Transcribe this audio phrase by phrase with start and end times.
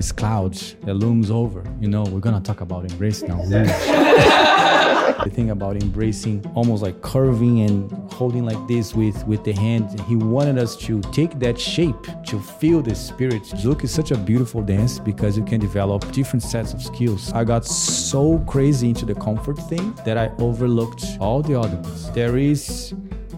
[0.00, 1.62] this cloud that looms over.
[1.78, 3.36] You know, we're gonna talk about embrace now.
[5.24, 10.00] the thing about embracing, almost like curving and holding like this with with the hand.
[10.08, 13.42] He wanted us to take that shape to feel the spirit.
[13.42, 17.30] Zouk is such a beautiful dance because you can develop different sets of skills.
[17.34, 22.10] I got so crazy into the comfort thing that I overlooked all the other ones.
[22.12, 22.94] There is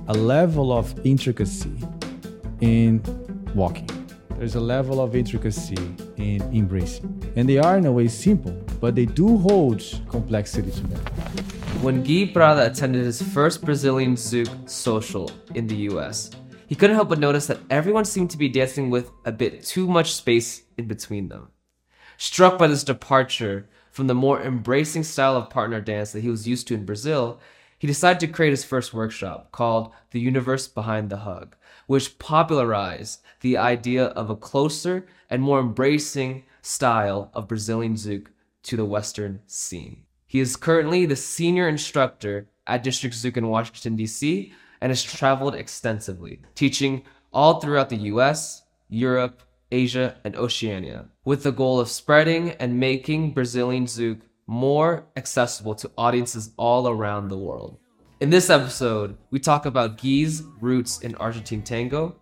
[0.07, 1.75] a level of intricacy
[2.61, 3.03] in
[3.53, 3.91] walking.
[4.43, 5.77] There's a level of intricacy
[6.23, 7.11] in embracing.
[7.37, 11.01] And they are in a way simple, but they do hold complexity to them.
[11.83, 16.31] When Gui Prada attended his first Brazilian Zouk social in the US,
[16.69, 19.87] he couldn't help but notice that everyone seemed to be dancing with a bit too
[19.87, 21.49] much space in between them.
[22.17, 26.49] Struck by this departure from the more embracing style of partner dance that he was
[26.49, 27.41] used to in Brazil,
[27.79, 31.57] he decided to create his first workshop called The Universe Behind the Hug,
[31.89, 38.27] which popularized the idea of a closer and more embracing style of Brazilian Zouk
[38.65, 40.05] to the Western scene.
[40.27, 45.55] He is currently the senior instructor at District Zouk in Washington, D.C., and has traveled
[45.55, 52.51] extensively, teaching all throughout the US, Europe, Asia, and Oceania, with the goal of spreading
[52.61, 57.79] and making Brazilian Zouk more accessible to audiences all around the world.
[58.21, 62.17] In this episode, we talk about Gui's roots in Argentine tango,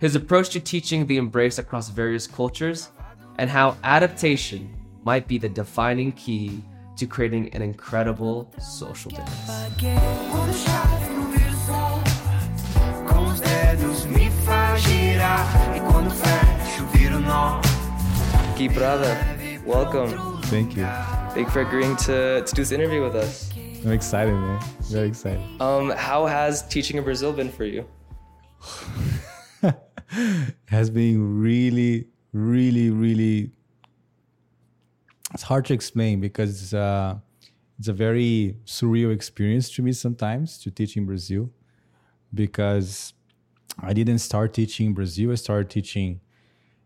[0.00, 2.90] his approach to teaching the embrace across various cultures,
[3.38, 6.62] and how adaptation might be the defining key
[6.96, 9.48] to creating an incredible social dance.
[18.56, 20.42] Gui Prada, welcome.
[20.42, 20.84] Thank you.
[21.34, 23.50] Thank you for agreeing to, to do this interview with us.
[23.84, 24.60] I'm excited, man.
[24.82, 25.40] Very excited.
[25.60, 27.86] Um, how has teaching in Brazil been for you?
[30.68, 33.52] has been really, really, really.
[35.34, 37.18] It's hard to explain because uh,
[37.78, 41.52] it's a very surreal experience to me sometimes to teach in Brazil
[42.34, 43.14] because
[43.80, 45.32] I didn't start teaching in Brazil.
[45.32, 46.20] I started teaching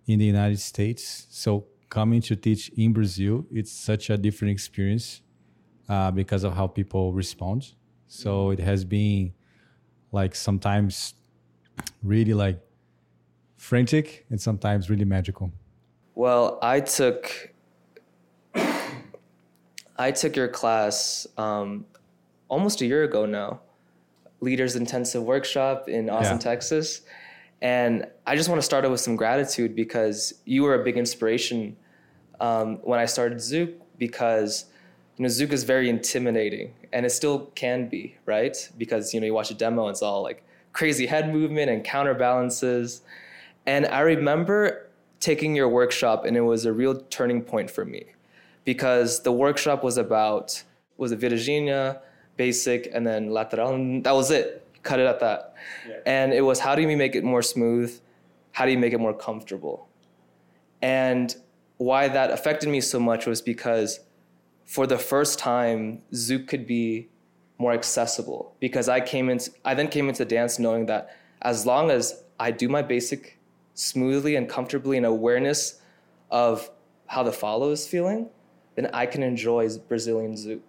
[0.07, 1.27] in the United States.
[1.31, 5.23] So coming to teach in Brazil, it's such a different experience
[5.89, 7.75] uh, because of how people respond.
[8.09, 9.35] So it has been
[10.13, 11.15] like sometimes
[12.03, 12.61] really like
[13.63, 15.53] frantic and sometimes really magical.
[16.17, 17.51] Well, I took
[19.97, 21.87] I took your class um,
[22.49, 23.61] almost a year ago now,
[24.41, 26.51] Leaders Intensive Workshop in Austin, Yeah.
[26.51, 27.03] Texas,
[27.61, 30.97] and I just want to start out with some gratitude because you were a big
[30.99, 31.77] inspiration
[32.41, 34.65] um, when I started Zouk because
[35.17, 39.27] you know Zouk is very intimidating and it still can be right because you know
[39.27, 43.03] you watch a demo and it's all like crazy head movement and counterbalances
[43.67, 44.89] and I remember
[45.21, 48.07] taking your workshop and it was a real turning point for me
[48.65, 50.63] because the workshop was about
[50.97, 52.01] was it Virginia
[52.37, 54.67] basic and then lateral and that was it.
[54.83, 55.55] Cut it at that.
[56.07, 58.01] And it was how do you make it more smooth?
[58.53, 59.89] How do you make it more comfortable?
[60.81, 61.35] And
[61.77, 64.01] why that affected me so much was because
[64.65, 67.09] for the first time, Zouk could be
[67.59, 71.91] more accessible because I came into I then came into dance knowing that as long
[71.93, 73.39] as I do my basic
[73.75, 75.81] smoothly and comfortably and awareness
[76.31, 76.71] of
[77.07, 78.29] how the follow is feeling,
[78.75, 80.63] then I can enjoy Brazilian Zouk.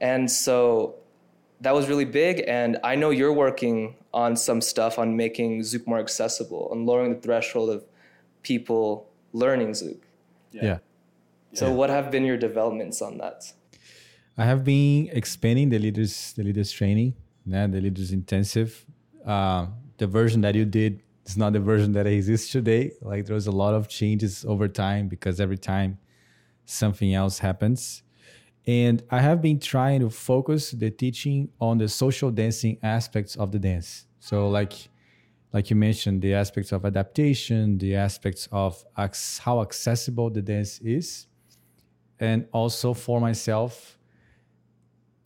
[0.00, 0.96] And so
[1.60, 5.86] that was really big and I know you're working on some stuff on making Zouk
[5.86, 7.84] more accessible and lowering the threshold of
[8.42, 10.00] people learning Zouk.
[10.52, 10.78] Yeah.
[11.54, 13.52] So what have been your developments on that?
[14.36, 17.14] I have been expanding the leaders the leaders training,
[17.46, 18.86] né, the leaders intensive.
[19.24, 22.92] Uh, the version that you did is not the version that exists today.
[23.02, 25.98] Like there was a lot of changes over time because every time
[26.64, 28.02] something else happens.
[28.66, 33.52] And I have been trying to focus the teaching on the social dancing aspects of
[33.52, 34.06] the dance.
[34.20, 34.90] So like
[35.50, 38.84] like you mentioned, the aspects of adaptation, the aspects of
[39.40, 41.26] how accessible the dance is,
[42.20, 43.98] and also for myself,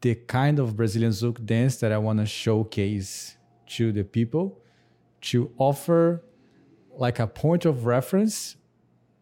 [0.01, 4.62] the kind of Brazilian Zouk dance that I want to showcase to the people
[5.23, 6.23] to offer
[6.97, 8.57] like a point of reference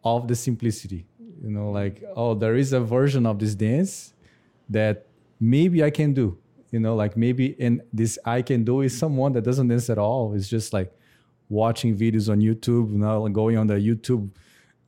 [0.03, 1.05] of the simplicity.
[1.43, 4.13] You know, like, oh, there is a version of this dance
[4.69, 5.07] that
[5.39, 6.37] maybe I can do.
[6.71, 9.97] You know, like maybe in this I can do is someone that doesn't dance at
[9.97, 10.33] all.
[10.33, 10.93] It's just like
[11.49, 14.29] watching videos on YouTube, you know, going on the YouTube,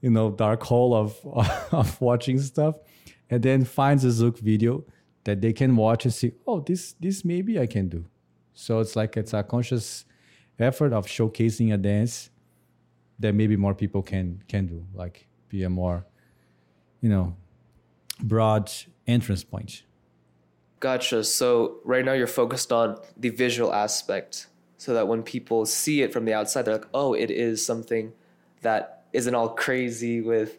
[0.02, 1.20] you know, dark hole of
[1.74, 2.76] of watching stuff,
[3.30, 4.86] and then finds a Zouk video
[5.26, 8.06] that they can watch and see, oh, this this maybe I can do.
[8.54, 10.06] So it's like it's a conscious
[10.60, 12.30] effort of showcasing a dance
[13.20, 14.86] that maybe more people can can do.
[14.94, 16.06] Like be a more,
[17.02, 17.36] you know,
[18.20, 18.72] broad
[19.08, 19.84] entrance point.
[20.80, 21.24] Gotcha.
[21.24, 24.48] So right now you're focused on the visual aspect
[24.78, 28.12] so that when people see it from the outside, they're like, oh, it is something
[28.62, 30.58] that isn't all crazy with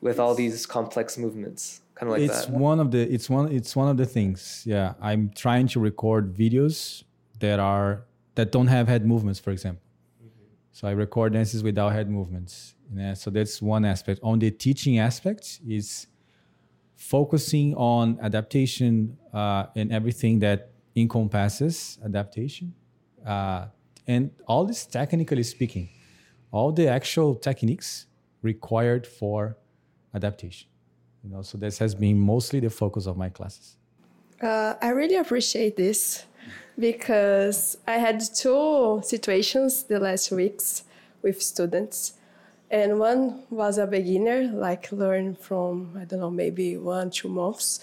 [0.00, 1.80] with all these complex movements.
[1.94, 2.54] Kind of like it's that.
[2.54, 4.62] one of the it's one it's one of the things.
[4.66, 4.94] Yeah.
[5.00, 7.02] I'm trying to record videos
[7.40, 8.04] that are
[8.36, 9.82] that don't have head movements, for example.
[10.72, 12.74] So I record dances without head movements.
[12.94, 14.20] Yeah, so that's one aspect.
[14.22, 16.06] On the teaching aspect is
[16.94, 22.74] focusing on adaptation uh, and everything that encompasses adaptation.
[23.24, 23.66] Uh,
[24.06, 25.88] and all this technically speaking,
[26.52, 28.06] all the actual techniques
[28.42, 29.56] required for
[30.14, 30.68] adaptation.
[31.24, 33.76] You know, so this has been mostly the focus of my classes.
[34.40, 36.26] Uh, I really appreciate this
[36.78, 40.84] because I had two situations the last weeks
[41.22, 42.14] with students.
[42.70, 47.80] And one was a beginner like learn from i don't know maybe one two months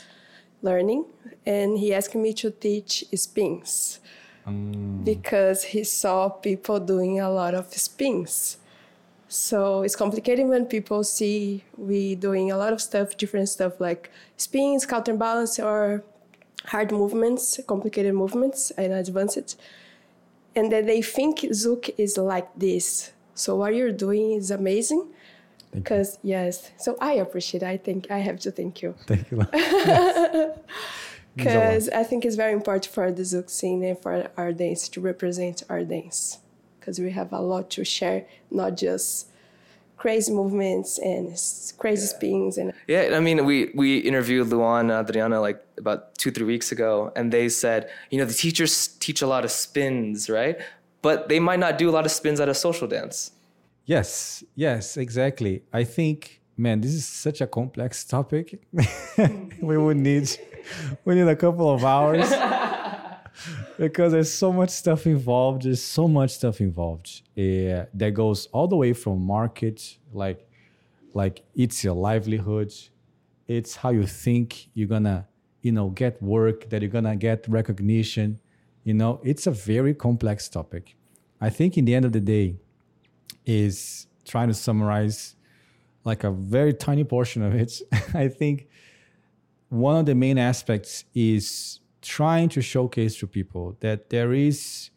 [0.61, 1.05] learning.
[1.45, 3.99] And he asked me to teach spins
[4.47, 5.03] mm.
[5.03, 8.57] because he saw people doing a lot of spins.
[9.27, 14.11] So it's complicated when people see we doing a lot of stuff different stuff like
[14.37, 16.03] spins counterbalance or
[16.67, 19.59] hard movements complicated movements and advanced
[20.55, 25.07] and then they think zouk is like this so what you're doing is amazing.
[25.71, 27.63] Because yes, so I appreciate.
[27.63, 27.67] It.
[27.67, 28.95] I think I have to thank you.
[29.07, 29.45] Thank you.
[31.35, 35.01] Because I think it's very important for the Zouk scene and for our dance to
[35.01, 36.37] represent our dance.
[36.79, 39.29] Because we have a lot to share, not just
[39.97, 41.27] crazy movements and
[41.77, 42.15] crazy yeah.
[42.15, 46.45] spins and yeah i mean we we interviewed luan uh, adriana like about two three
[46.45, 50.59] weeks ago and they said you know the teachers teach a lot of spins right
[51.03, 53.31] but they might not do a lot of spins at a social dance.
[53.85, 55.61] Yes, yes, exactly.
[55.71, 58.63] I think, man, this is such a complex topic.
[59.61, 60.31] we would need
[61.03, 62.31] we need a couple of hours
[63.77, 65.63] because there's so much stuff involved.
[65.63, 70.47] There's so much stuff involved uh, that goes all the way from market, like
[71.13, 72.73] like it's your livelihood,
[73.47, 75.27] it's how you think you're gonna,
[75.61, 78.39] you know, get work, that you're gonna get recognition
[78.83, 80.95] you know, it's a very complex topic.
[81.39, 82.57] I think in the end of the day,
[83.45, 85.35] is trying to summarize
[86.05, 87.73] like a very tiny portion of it.
[88.13, 88.67] I think
[89.69, 94.91] one of the main aspects is trying to showcase to people that there is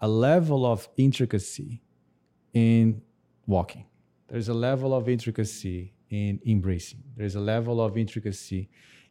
[0.00, 1.82] a level of intricacy
[2.54, 3.02] in
[3.46, 3.84] walking.
[4.28, 7.02] There's a level of intricacy in embracing.
[7.16, 8.68] There's a level of intricacy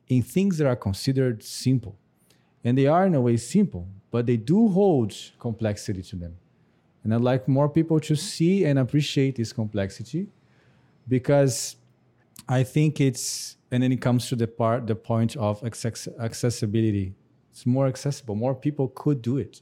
[0.07, 1.97] in things that are considered simple.
[2.63, 6.37] And they are in a way simple, but they do hold complexity to them.
[7.03, 10.27] And I'd like more people to see and appreciate this complexity
[11.07, 11.75] because
[12.47, 17.13] I think it's, and then it comes to the part, the point of access, accessibility.
[17.51, 18.35] It's more accessible.
[18.35, 19.61] More people could do it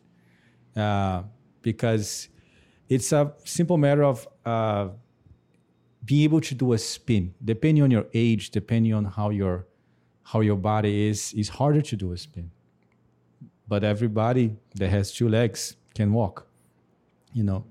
[0.75, 1.23] uh,
[1.61, 2.29] because
[2.87, 4.89] it's a simple matter of uh,
[6.05, 7.33] being able to do a spin.
[7.43, 9.65] Depending on your age, depending on how your
[10.23, 12.51] how your body is, is harder to do a spin
[13.69, 16.47] but everybody that has two legs can walk
[17.33, 17.63] you know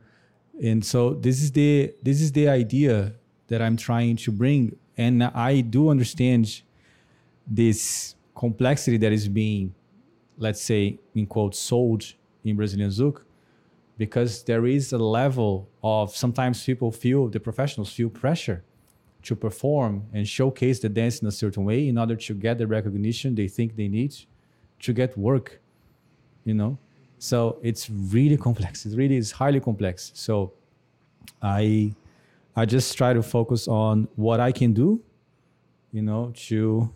[0.62, 3.12] and so this is the this is the idea
[3.49, 6.62] that i'm trying to bring and i do understand
[7.47, 9.75] this complexity that is being
[10.38, 12.14] let's say in quotes sold
[12.45, 13.23] in brazilian zouk
[13.97, 18.62] because there is a level of sometimes people feel the professionals feel pressure
[19.23, 22.66] to perform and showcase the dance in a certain way in order to get the
[22.66, 24.14] recognition they think they need
[24.80, 25.61] to get work
[26.49, 26.78] you know?
[27.18, 28.87] So it's really complex.
[28.87, 30.11] It really is highly complex.
[30.14, 30.52] So
[31.42, 31.95] i
[32.57, 35.00] i just try to focus on what i can do
[35.92, 36.90] you know to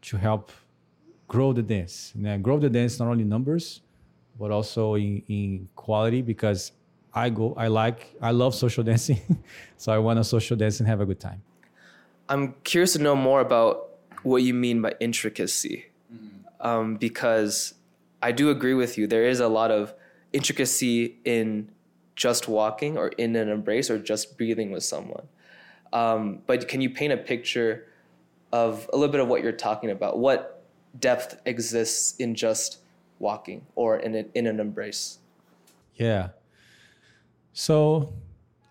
[0.00, 0.50] to help
[1.28, 3.80] grow the dance and grow the dance not only numbers
[4.38, 6.72] but also in, in quality because
[7.14, 9.20] i go i like i love social dancing
[9.76, 11.42] so i want to social dance and have a good time
[12.28, 13.90] i'm curious to know more about
[14.22, 16.66] what you mean by intricacy mm-hmm.
[16.66, 17.74] um, because
[18.24, 19.06] I do agree with you.
[19.06, 19.92] There is a lot of
[20.32, 21.70] intricacy in
[22.16, 25.28] just walking or in an embrace or just breathing with someone.
[25.92, 27.86] Um, but can you paint a picture
[28.50, 30.18] of a little bit of what you're talking about?
[30.18, 30.53] What
[30.98, 32.78] depth exists in just
[33.18, 35.18] walking or in, a, in an embrace?
[35.94, 36.30] Yeah.
[37.52, 38.12] So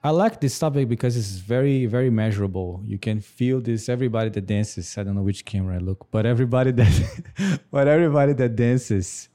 [0.03, 2.81] I like this topic because it's very, very measurable.
[2.85, 3.87] You can feel this.
[3.87, 8.33] Everybody that dances, I don't know which camera I look, but everybody that, but everybody
[8.33, 9.29] that dances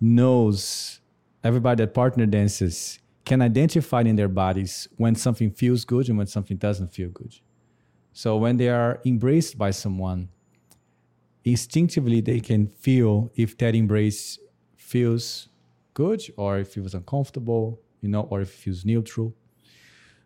[0.00, 1.00] knows
[1.44, 6.26] everybody that partner dances can identify in their bodies when something feels good and when
[6.26, 7.34] something doesn't feel good.
[8.12, 10.30] So when they are embraced by someone,
[11.50, 14.38] instinctively they can feel if that embrace
[14.76, 15.48] feels
[15.94, 19.34] good or if it feels uncomfortable, you know, or if it feels neutral.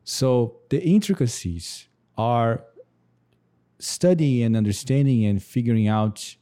[0.05, 2.64] So the intricacies are
[3.79, 6.37] studying and understanding and figuring out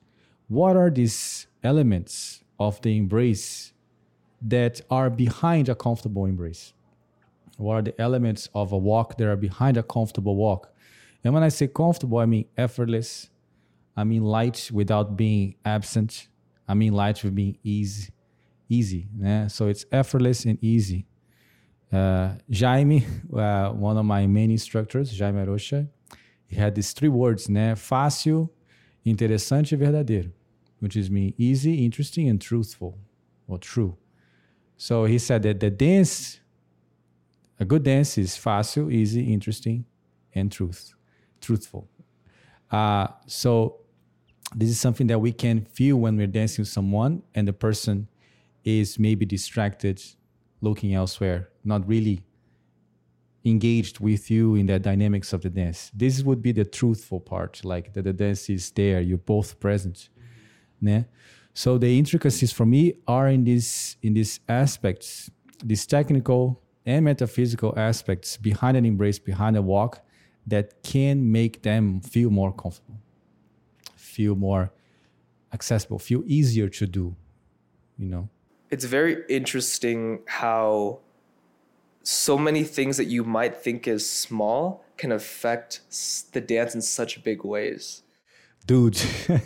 [0.48, 3.72] what are these elements of the embrace
[4.42, 6.72] that are behind a comfortable embrace.
[7.56, 10.72] What are the elements of a walk that are behind a comfortable walk?
[11.22, 13.28] And when I say comfortable, I mean effortless.
[13.96, 16.28] I mean light without being absent.
[16.68, 18.12] I mean light with being easy.
[18.68, 19.08] Easy.
[19.18, 19.50] Né?
[19.50, 21.06] So it's effortless and easy.
[21.92, 23.04] Uh, Jaime,
[23.36, 25.88] uh, one of my main instructors, Jaime Arôxa,
[26.46, 27.74] he had these three words, né?
[27.76, 28.48] Fácil,
[29.04, 30.30] interessante verdadeiro,
[30.80, 32.98] which is mean easy, interesting, and truthful,
[33.46, 33.96] or true.
[34.76, 36.40] So he said that the dance,
[37.58, 39.84] a good dance is fácil, easy, interesting,
[40.34, 40.94] and truth,
[41.40, 41.88] truthful.
[42.70, 43.79] Uh, so
[44.54, 48.08] this is something that we can feel when we're dancing with someone and the person
[48.64, 50.02] is maybe distracted
[50.60, 52.22] looking elsewhere, not really
[53.44, 55.90] engaged with you in the dynamics of the dance.
[55.94, 60.10] This would be the truthful part, like that the dance is there, you're both present.
[60.82, 61.06] Né?
[61.54, 65.30] So the intricacies for me are in these in these aspects,
[65.64, 70.00] these technical and metaphysical aspects behind an embrace, behind a walk
[70.46, 72.98] that can make them feel more comfortable,
[74.10, 74.72] feel more
[75.52, 77.16] accessible, feel easier to do,
[77.98, 78.28] you know
[78.70, 81.00] it's very interesting how
[82.02, 85.80] so many things that you might think is small can affect
[86.32, 88.02] the dance in such big ways.
[88.66, 89.00] Dude,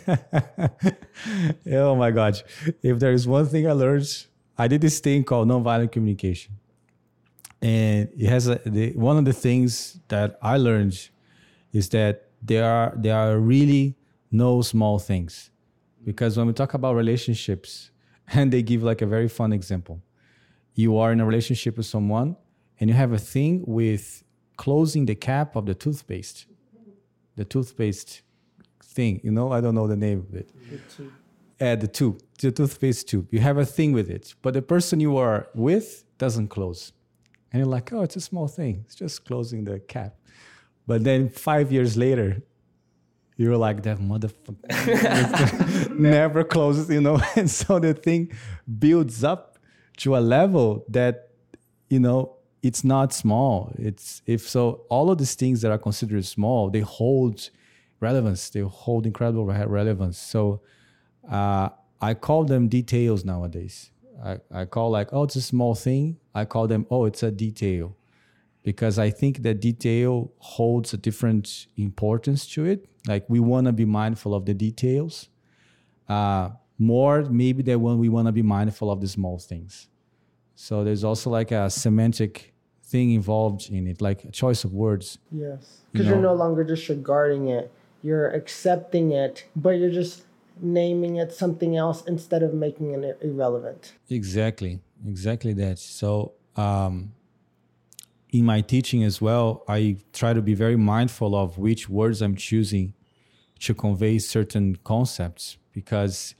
[1.71, 2.41] oh my God.
[2.83, 4.25] If there is one thing I learned,
[4.57, 6.53] I did this thing called nonviolent communication.
[7.61, 11.09] And it has a, the, one of the things that I learned
[11.73, 13.95] is that there are, there are really
[14.37, 15.51] no small things.
[16.03, 17.91] Because when we talk about relationships,
[18.33, 20.01] and they give like a very fun example.
[20.73, 22.35] You are in a relationship with someone
[22.79, 24.23] and you have a thing with
[24.57, 26.45] closing the cap of the toothpaste.
[27.35, 28.21] The toothpaste
[28.83, 30.51] thing, you know, I don't know the name of it.
[30.69, 31.13] The tube.
[31.59, 33.27] Uh, the tube, the toothpaste tube.
[33.31, 36.91] You have a thing with it, but the person you are with doesn't close.
[37.51, 38.83] And you're like, oh, it's a small thing.
[38.85, 40.15] It's just closing the cap.
[40.87, 42.41] But then five years later,
[43.37, 47.19] you're like that motherfucker never closes, you know.
[47.35, 48.31] And so the thing
[48.79, 49.59] builds up
[49.97, 51.29] to a level that,
[51.89, 53.73] you know, it's not small.
[53.77, 57.49] It's if so, all of these things that are considered small, they hold
[57.99, 58.49] relevance.
[58.49, 60.17] They hold incredible relevance.
[60.17, 60.61] So
[61.29, 61.69] uh,
[62.01, 63.91] I call them details nowadays.
[64.23, 66.17] I, I call like, oh, it's a small thing.
[66.33, 67.95] I call them, oh, it's a detail
[68.63, 72.87] because I think that detail holds a different importance to it.
[73.07, 75.29] Like we want to be mindful of the details
[76.07, 79.87] uh, more, maybe than when we want to be mindful of the small things.
[80.55, 85.17] So there's also like a semantic thing involved in it, like a choice of words.
[85.31, 87.71] Yes, because you are no longer disregarding it;
[88.03, 90.23] you're accepting it, but you're just
[90.61, 93.93] naming it something else instead of making it irrelevant.
[94.09, 95.79] Exactly, exactly that.
[95.79, 96.33] So.
[96.55, 97.14] Um,
[98.37, 102.35] in my teaching as well, I try to be very mindful of which words I'm
[102.35, 102.93] choosing
[103.59, 106.35] to convey certain concepts because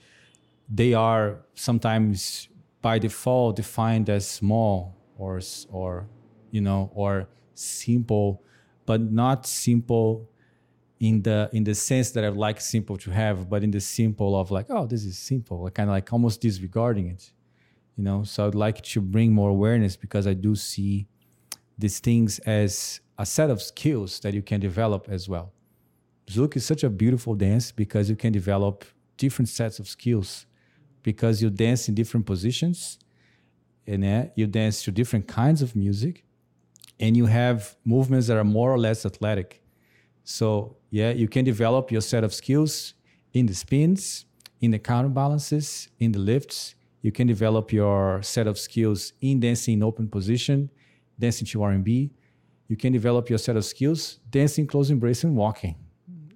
[0.70, 2.50] they are sometimes
[2.82, 5.40] by default defined as small or
[5.72, 6.10] or
[6.52, 8.44] you know or simple
[8.86, 10.30] but not simple
[11.00, 14.40] in the in the sense that I like simple to have but in the simple
[14.40, 17.32] of like oh this is simple like kind of like almost disregarding it
[17.96, 18.24] you know?
[18.24, 21.08] So I'd like to bring more awareness because I do see
[21.78, 25.52] these things as a set of skills that you can develop as well.
[26.28, 28.86] Zouk is such a beautiful dance because you can develop
[29.18, 30.46] different sets of skills
[31.04, 32.98] because you dance in different positions
[33.86, 36.26] and uh, you dance to different kinds of music
[37.00, 39.62] and you have movements that are more or less athletic.
[40.24, 42.96] So, yeah, you can develop your set of skills
[43.34, 44.26] in the spins,
[44.62, 46.74] in the counterbalances, in the lifts.
[47.02, 50.72] You can develop your set of skills in dancing in open position
[51.20, 52.12] dancing to R&B.
[52.68, 55.76] You can develop your set of skills dancing, close embrace, and walking.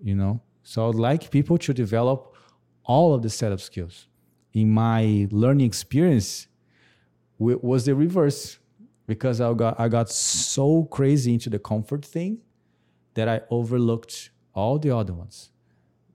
[0.01, 2.35] You know, so I'd like people to develop
[2.83, 4.07] all of the set of skills.
[4.53, 6.47] In my learning experience,
[7.39, 8.59] was the reverse
[9.07, 12.39] because I got I got so crazy into the comfort thing
[13.13, 15.51] that I overlooked all the other ones.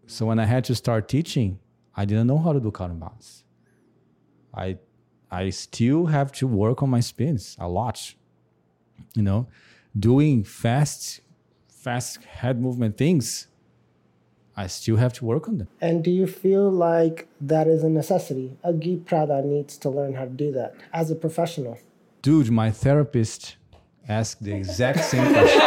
[0.06, 1.58] So when I had to start teaching,
[1.94, 3.44] I didn't know how to do counterbalance.
[4.54, 4.78] I
[5.30, 8.14] I still have to work on my spins a lot
[9.14, 9.46] you know,
[9.98, 11.20] doing fast
[11.68, 13.48] fast head movement things,
[14.56, 15.68] I still have to work on them.
[15.80, 18.56] And do you feel like that is a necessity?
[18.62, 21.78] A Gui Prada needs to learn how to do that as a professional.
[22.22, 23.56] Dude, my therapist
[24.08, 25.60] asked the exact same question.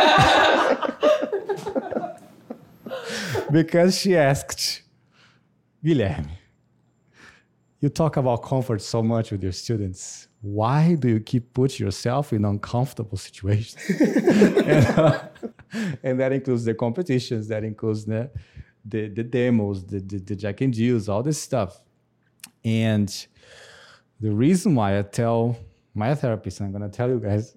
[3.52, 4.82] because she asked,
[5.84, 6.30] Guilherme,
[7.80, 10.27] you talk about comfort so much with your students.
[10.42, 13.76] Why do you keep putting yourself in uncomfortable situations?
[14.00, 15.28] and, uh,
[16.04, 18.30] and, that includes the competitions, that includes the,
[18.86, 21.82] the, the demos, the, the, the Jack and Jills, all this stuff.
[22.64, 23.10] And
[24.20, 25.58] the reason why I tell
[25.94, 27.56] my therapist, I'm going to tell you guys,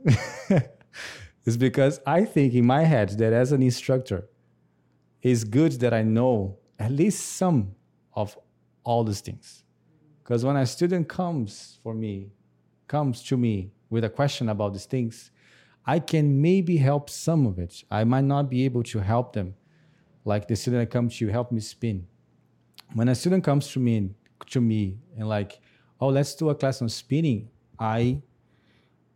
[1.45, 4.27] is because I think in my head that as an instructor,
[5.23, 7.75] it's good that I know at least some
[8.15, 8.39] of
[8.85, 9.65] all these things.
[10.23, 12.31] Because when a student comes for me,
[12.91, 15.31] comes to me with a question about these things,
[15.87, 17.85] I can maybe help some of it.
[17.91, 19.55] I might not be able to help them.
[20.25, 22.07] Like the student that comes to you, help me spin.
[22.95, 24.11] When a student comes to me
[24.55, 25.61] to me and like,
[26.01, 28.21] oh, let's do a class on spinning, I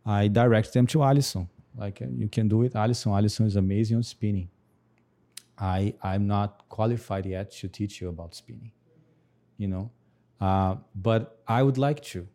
[0.05, 1.49] I direct them to Alison.
[1.77, 3.11] Like you can do it, Alison.
[3.11, 4.49] Alison is amazing on spinning.
[5.57, 8.71] I I'm not qualified yet to teach you about spinning,
[9.57, 9.85] you know,
[10.39, 10.75] uh,
[11.07, 11.21] but
[11.57, 12.27] I would like to,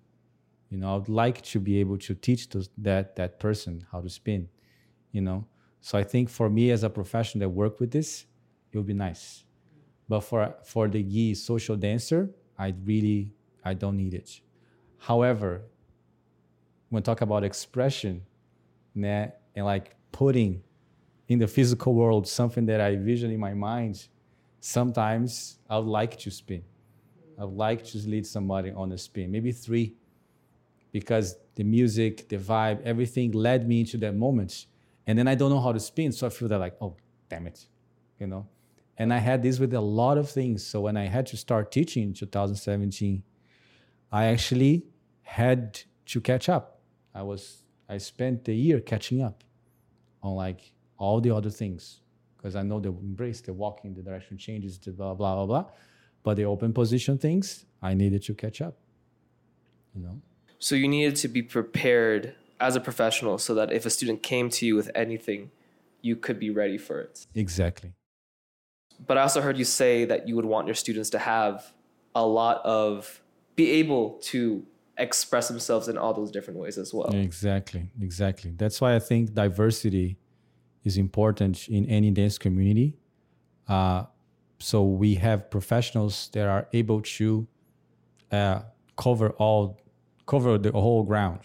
[0.71, 4.01] you know, I would like to be able to teach those, that that person how
[4.01, 4.49] to spin,
[5.11, 5.47] you know.
[5.81, 8.27] So I think for me as a professional that work with this,
[8.73, 9.45] it would be nice.
[10.09, 13.33] But for for the Gui social dancer, I really
[13.65, 14.41] I don't need it.
[14.99, 15.63] However,
[16.89, 18.23] when talk about expression,
[18.97, 20.63] né, and like putting
[21.29, 24.09] in the physical world, something that I vision in my mind,
[24.61, 26.63] sometimes I would like to spin.
[27.39, 29.95] I would like to lead somebody on a spin, maybe three,
[30.93, 34.67] because the music, the vibe, everything led me into that moment.
[35.07, 36.97] And then I don't know how to spin, so I feel that like, oh,
[37.29, 37.67] damn it,
[38.19, 38.47] you know.
[38.99, 40.67] And I had this with a lot of things.
[40.67, 43.23] So when I had to start teaching in 2017,
[44.13, 44.85] I actually
[45.23, 46.81] had to catch up.
[47.15, 49.43] I was I spent the year catching up
[50.23, 52.01] on like all the other things
[52.37, 55.65] because I know the embrace, the walking, the direction changes, the blah blah blah blah.
[56.23, 58.77] But the open position things, I needed to catch up.
[59.95, 60.21] You know.
[60.61, 64.51] So you needed to be prepared as a professional, so that if a student came
[64.51, 65.51] to you with anything,
[66.03, 67.27] you could be ready for it.
[67.35, 67.95] Exactly.
[69.05, 71.73] But I also heard you say that you would want your students to have
[72.15, 73.23] a lot of
[73.57, 74.67] be able to
[74.99, 77.09] express themselves in all those different ways as well.
[77.15, 78.53] Exactly, exactly.
[78.55, 80.19] That's why I think diversity
[80.85, 82.99] is important in any dance community.
[83.67, 84.05] Uh,
[84.59, 87.47] so we have professionals that are able to
[88.31, 88.61] uh,
[88.97, 89.81] cover all,
[90.31, 91.41] cover the whole ground.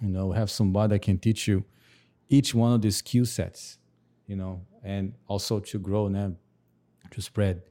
[0.00, 1.64] You know, have somebody that can teach you
[2.28, 3.78] each one of the skill sets.
[4.26, 6.36] You know, and also to grow and
[7.10, 7.62] to spread.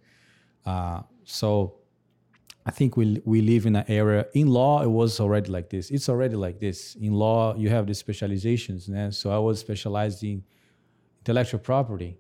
[0.66, 1.76] Uh, so
[2.66, 5.92] I think we we live in an era in law it was already like this.
[5.92, 6.96] It's already like this.
[6.96, 9.14] In law you have the specializations, né?
[9.14, 10.44] so I was specialized in
[11.22, 12.18] intellectual property,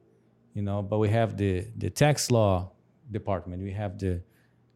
[0.53, 2.71] you know, but we have the, the tax law
[3.11, 4.21] department, we have the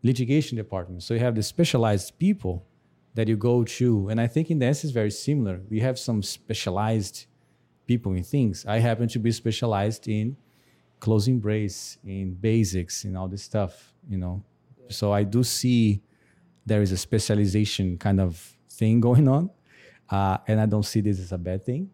[0.03, 1.03] litigation department.
[1.03, 2.65] So you have the specialized people
[3.13, 4.09] that you go to.
[4.09, 5.61] And I think in dance is very similar.
[5.69, 7.25] We have some specialized
[7.87, 8.65] people in things.
[8.65, 10.37] I happen to be specialized in
[10.99, 14.43] close embrace, in basics, in all this stuff, you know.
[14.89, 16.01] So I do see
[16.65, 19.49] there is a specialization kind of thing going on.
[20.09, 21.89] Uh, and I don't see this as a bad thing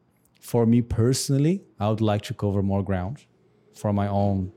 [0.48, 3.26] for me personally, I would like to cover more ground
[3.74, 4.52] for my own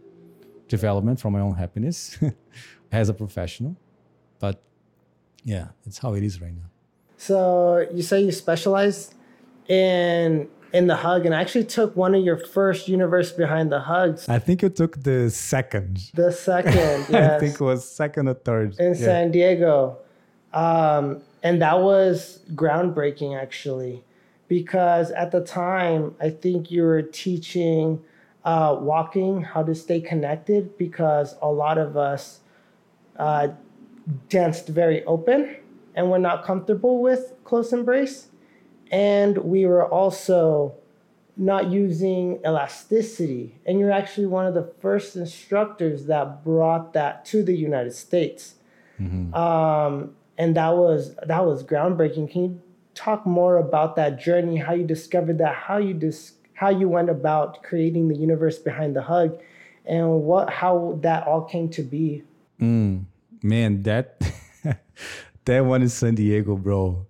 [0.69, 2.17] development, for my own happiness
[2.93, 3.77] as a professional.
[4.39, 4.63] But
[5.45, 6.71] yeah, it's how it is right now.
[7.17, 9.15] So you say you specialize
[9.69, 13.81] in in the hug, and I actually took one of your first universe behind the
[13.81, 14.29] hugs.
[14.29, 16.11] I think you took the second.
[16.15, 16.73] The second,
[17.11, 17.33] yes.
[17.33, 19.05] I think it was second or third in yeah.
[19.07, 19.99] San Diego,
[20.53, 24.05] um, and that was groundbreaking actually
[24.51, 28.03] because at the time, I think you were teaching
[28.45, 32.41] uh, walking, how to stay connected, because a lot of us
[33.17, 33.49] uh,
[34.29, 35.57] danced very open
[35.95, 38.29] and we're not comfortable with close embrace.
[38.91, 40.75] And we were also
[41.37, 43.59] not using elasticity.
[43.65, 48.57] And you're actually one of the first instructors that brought that to the United States.
[49.01, 49.35] Mm-hmm.
[49.35, 52.31] Um, and that was that was groundbreaking.
[52.31, 52.63] Can you
[52.95, 57.09] talk more about that journey, how you discovered that, how you dis- how you went
[57.09, 59.39] about creating the universe behind the hug,
[59.87, 62.23] and what how that all came to be.
[62.61, 63.05] Mm,
[63.43, 64.21] man, that
[65.45, 67.07] that one in San Diego, bro,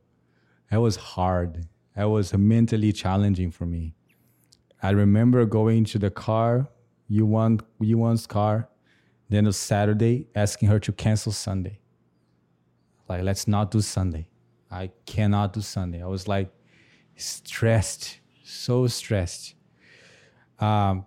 [0.71, 1.67] that was hard.
[1.97, 3.95] That was mentally challenging for me.
[4.83, 6.69] I remember going to the car,
[7.09, 8.69] you want you want's car,
[9.29, 11.81] then on Saturday asking her to cancel Sunday.
[13.09, 14.29] Like let's not do Sunday.
[14.71, 16.03] I cannot do Sunday.
[16.03, 16.51] I was like
[17.17, 19.55] stressed, so stressed.
[20.61, 21.07] Um,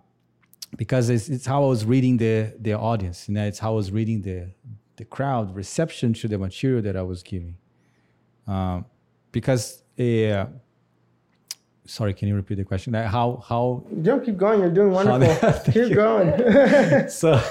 [0.76, 3.76] because it's, it's how I was reading the the audience, you know, it's how I
[3.76, 4.50] was reading the
[4.96, 7.56] the crowd reception to the material that I was giving.
[8.46, 8.86] Um,
[9.32, 10.46] because uh,
[11.86, 12.92] sorry, can you repeat the question?
[12.92, 14.60] Like how how Don't keep going.
[14.60, 15.52] You're doing wonderful.
[15.72, 15.94] keep you.
[15.94, 17.08] going.
[17.08, 17.42] so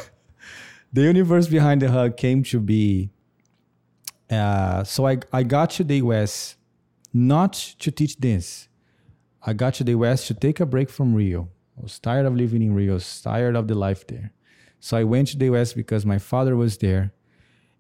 [0.92, 3.10] the universe behind the hug came to be
[4.30, 6.56] uh, so I, I got to the US
[7.14, 8.68] not to teach dance.
[9.46, 11.50] I got to the US to take a break from Rio.
[11.78, 14.32] I was tired of living in Rio, I was tired of the life there.
[14.80, 17.14] So I went to the US because my father was there.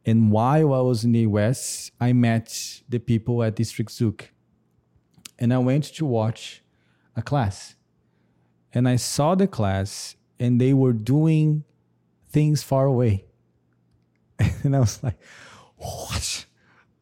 [0.06, 4.28] And while I was in the US, I met the people at District Zouk.
[5.40, 6.62] And I went to watch
[7.16, 7.76] a class.
[8.74, 11.64] And I saw the class, and they were doing
[12.30, 13.26] things far away.
[14.64, 15.18] and I was like,
[15.78, 16.46] what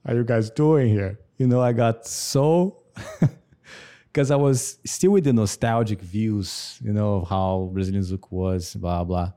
[0.06, 1.20] are you guys doing here?
[1.38, 2.84] You know, I got so
[4.08, 8.76] because I was still with the nostalgic views, you know, of how Brazilian Zouk was,
[8.76, 9.32] blah blah.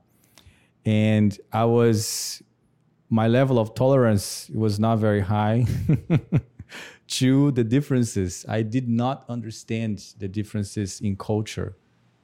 [0.85, 2.43] And I was
[3.09, 5.65] my level of tolerance was not very high
[7.07, 8.45] to the differences.
[8.47, 11.77] I did not understand the differences in culture,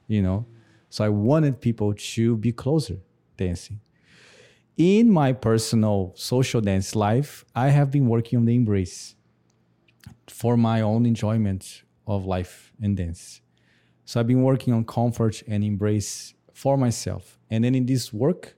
[0.08, 0.46] you know.
[0.90, 2.98] So I wanted people to be closer
[3.36, 3.80] dancing
[4.76, 9.14] in my personal social dance life, I have been working on the embrace
[10.28, 13.40] for my own enjoyment of life and dance.
[14.04, 17.38] So I've been working on comfort and embrace for myself.
[17.50, 18.56] And then in this work,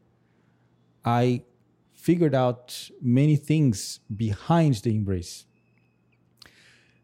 [1.04, 1.42] I
[2.06, 5.46] figured out many things behind the embrace.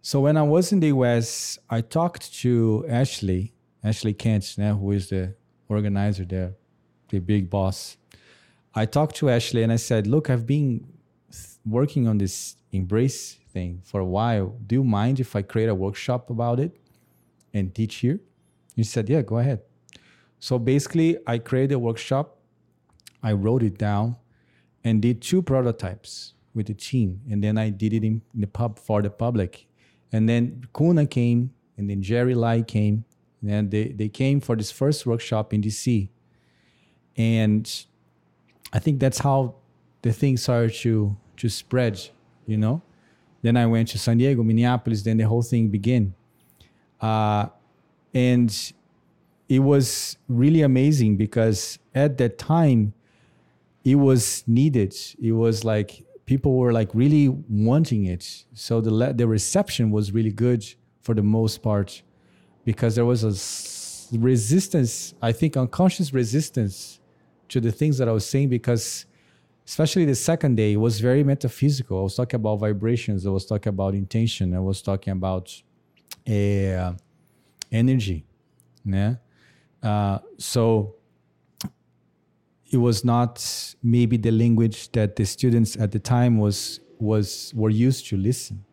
[0.03, 3.43] So when I was in the US, I talked to Ashley,
[3.83, 5.35] Ashley Kent, now who is the
[5.69, 6.53] organizer there,
[7.09, 7.97] the big boss
[8.75, 10.87] I talked to Ashley and I said, Look, I've been
[11.67, 14.57] working on this embrace thing for a while.
[14.65, 16.77] Do you mind if I create a workshop about it
[17.53, 18.21] and teach here?
[18.77, 19.61] He said, Yeah, go ahead.
[20.39, 22.39] So basically, I created a workshop,
[23.23, 24.17] I wrote it down,
[24.85, 27.21] and did two prototypes with the team.
[27.31, 29.67] And then I did it in the pub for the public.
[30.13, 33.05] And then Kuna came, and then Jerry Lai came,
[33.47, 36.09] and they, they came for this first workshop in DC.
[37.17, 37.87] And
[38.73, 39.57] I think that's how
[40.03, 41.99] the thing started to to spread,
[42.47, 42.83] you know.
[43.43, 45.03] Then I went to San Diego, Minneapolis.
[45.03, 46.15] Then the whole thing began,
[47.01, 47.47] uh,
[48.13, 48.73] and
[49.49, 52.93] it was really amazing because at that time,
[53.85, 54.95] it was needed.
[55.21, 58.45] It was like people were like really wanting it.
[58.55, 60.65] So the the reception was really good
[61.01, 62.03] for the most part,
[62.65, 65.15] because there was a resistance.
[65.23, 67.01] I think unconscious resistance
[67.49, 69.07] to the things that I was saying because
[69.67, 72.01] especially the second day it was very metaphysical.
[72.01, 75.63] I was talking about vibrations, I was talking about intention, I was talking about
[76.29, 76.93] uh,
[77.73, 78.25] energy.
[78.85, 79.15] Yeah.
[79.83, 80.97] Uh, so
[82.71, 83.45] it was not
[83.83, 88.65] maybe the language that the students at the time was was were used to listen.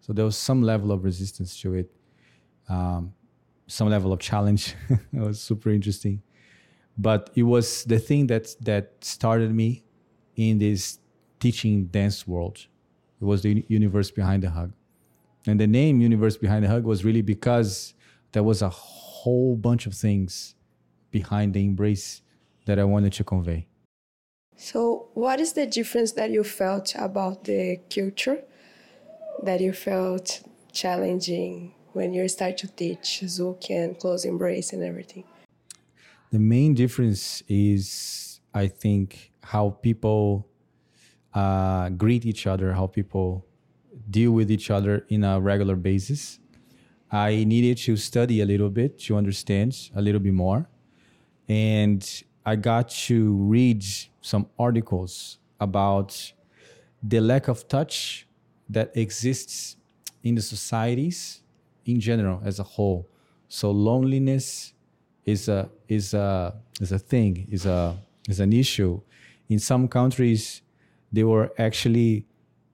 [0.00, 1.90] So there was some level of resistance to it,
[2.68, 3.14] um,
[3.66, 4.74] some level of challenge.
[4.90, 6.22] it was super interesting
[6.96, 9.84] but it was the thing that that started me
[10.36, 10.98] in this
[11.40, 12.66] teaching dance world.
[13.20, 14.72] It was the universe behind the hug,
[15.46, 17.94] and the name "Universe Behind the Hug" was really because
[18.32, 20.54] there was a whole bunch of things
[21.10, 22.22] behind the embrace
[22.66, 23.66] that I wanted to convey.
[24.56, 28.44] So, what is the difference that you felt about the culture
[29.42, 35.24] that you felt challenging when you start to teach Zouk and close embrace and everything?
[36.30, 40.48] The main difference is, I think, how people
[41.32, 43.46] uh, greet each other, how people
[44.10, 46.38] deal with each other in a regular basis.
[47.10, 50.68] I needed to study a little bit to understand a little bit more.
[51.48, 52.02] And
[52.46, 53.84] I got to read
[54.20, 56.32] some articles about
[57.02, 58.26] the lack of touch
[58.68, 59.76] that exists
[60.22, 61.42] in the societies
[61.84, 63.08] in general as a whole.
[63.48, 64.74] So, loneliness,
[65.24, 67.96] is a is a is a thing is a
[68.28, 69.00] is an issue.
[69.48, 70.62] In some countries,
[71.12, 72.26] they were actually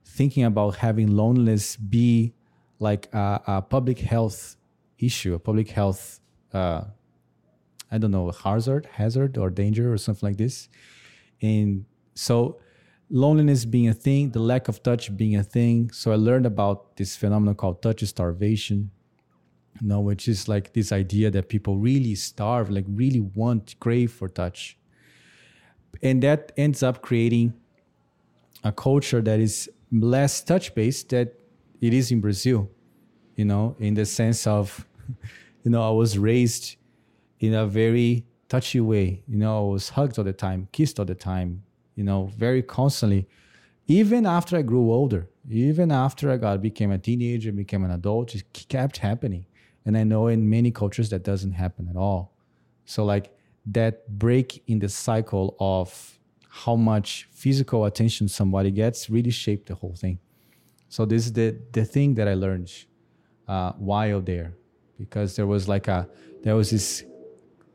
[0.05, 2.33] thinking about having loneliness be
[2.79, 4.57] like a, a public health
[4.99, 6.21] issue, a public health
[6.53, 6.85] uh,
[7.91, 10.69] I don't know hazard, hazard or danger or something like this.
[11.43, 12.61] And so
[13.11, 15.91] loneliness being a thing, the lack of touch being a thing.
[15.93, 18.91] So I learned about this phenomenon called touch starvation.
[19.81, 24.13] you know, which is like this idea that people really starve, like really want, crave
[24.13, 24.77] for touch.
[26.03, 27.55] And that ends up creating
[28.65, 31.35] a culture that is less touch based that
[31.81, 32.71] it is in Brazil,
[33.37, 34.87] you know, in the sense of,
[35.65, 36.77] you know, I was raised
[37.41, 39.23] in a very touchy way.
[39.27, 41.65] You know, I was hugged all the time, kissed all the time,
[41.97, 43.27] you know, very constantly.
[43.87, 48.35] Even after I grew older, even after I got became a teenager, became an adult,
[48.35, 49.47] it kept happening.
[49.85, 52.35] And I know in many cultures that doesn't happen at all.
[52.85, 53.35] So like
[53.67, 59.75] that break in the cycle of how much physical attention somebody gets really shaped the
[59.75, 60.19] whole thing.
[60.89, 62.71] So this is the the thing that I learned
[63.49, 64.55] uh, while there,
[64.99, 66.09] because there was like a
[66.43, 67.05] there was this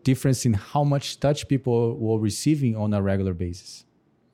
[0.05, 3.83] difference in how much touch people were receiving on a regular basis.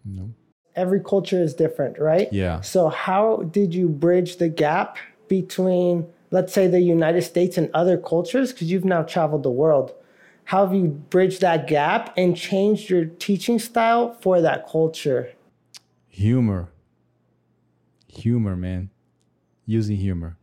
[0.06, 0.34] You know?
[0.76, 2.32] Every culture is different, right?
[2.32, 2.62] Yeah.
[2.62, 7.98] So how did you bridge the gap between, let's say, the United States and other
[7.98, 8.52] cultures?
[8.52, 9.94] Because you've now traveled the world.
[10.44, 15.32] How have you bridged that gap and changed your teaching style for that culture?
[16.10, 16.70] Humor.
[18.08, 18.90] Humor, man.
[19.66, 20.38] Using humor.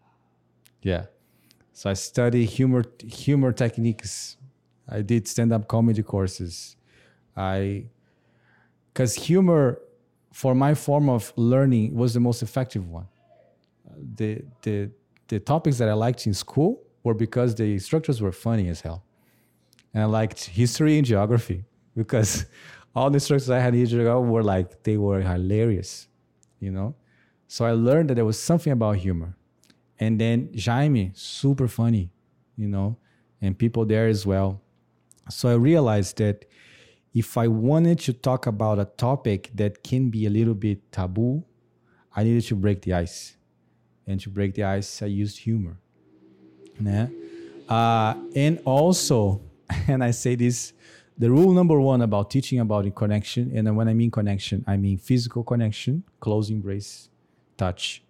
[0.80, 1.06] Yeah.
[1.74, 4.37] So I study humor humor techniques.
[4.88, 6.76] I did stand-up comedy courses.
[7.36, 7.86] I
[8.92, 9.80] because humor
[10.32, 13.06] for my form of learning was the most effective one.
[14.16, 14.90] The the
[15.28, 19.04] the topics that I liked in school were because the instructors were funny as hell.
[19.92, 21.64] And I liked history and geography
[21.96, 22.46] because
[22.94, 26.08] all the instructors I had in geography were like they were hilarious,
[26.60, 26.94] you know?
[27.46, 29.36] So I learned that there was something about humor.
[29.98, 32.10] And then Jaime, super funny,
[32.56, 32.96] you know,
[33.40, 34.60] and people there as well.
[35.30, 36.44] So I realized that
[37.14, 41.44] if I wanted to talk about a topic that can be a little bit taboo,
[42.14, 43.36] I needed to break the ice.
[44.06, 45.78] And to break the ice, I used humor.
[46.80, 47.10] Né?
[47.68, 49.42] Uh, and also,
[49.88, 50.72] and I say this,
[51.18, 54.98] the rule number one about teaching about connection, and when I mean connection, I mean
[54.98, 57.08] physical connection, close embrace,
[57.56, 58.02] touch,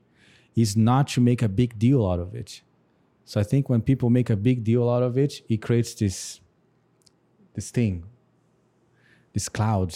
[0.55, 2.61] is not to make a big deal out of it.
[3.25, 6.41] So I think when people make a big deal out of it, it creates this
[7.59, 8.05] this thing,
[9.33, 9.93] this cloud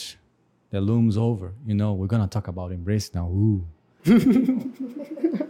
[0.70, 1.52] that looms over.
[1.64, 3.28] You know, we're gonna talk about embrace now.
[3.28, 3.64] Ooh.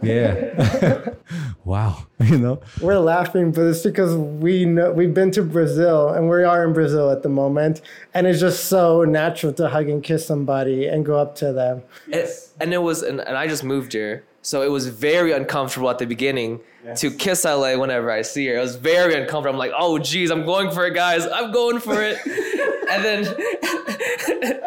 [0.03, 1.09] yeah.
[1.65, 2.05] wow.
[2.19, 2.61] You know.
[2.79, 6.71] We're laughing, but it's because we know we've been to Brazil and we are in
[6.71, 7.81] Brazil at the moment,
[8.13, 11.81] and it's just so natural to hug and kiss somebody and go up to them.
[12.11, 12.27] And,
[12.61, 15.97] and it was, and, and I just moved here, so it was very uncomfortable at
[15.99, 16.59] the beginning
[16.97, 18.57] to kiss LA whenever I see her.
[18.57, 19.55] It was very uncomfortable.
[19.55, 21.25] I'm like, oh geez, I'm going for it, guys.
[21.25, 22.17] I'm going for it.
[22.89, 23.25] and then,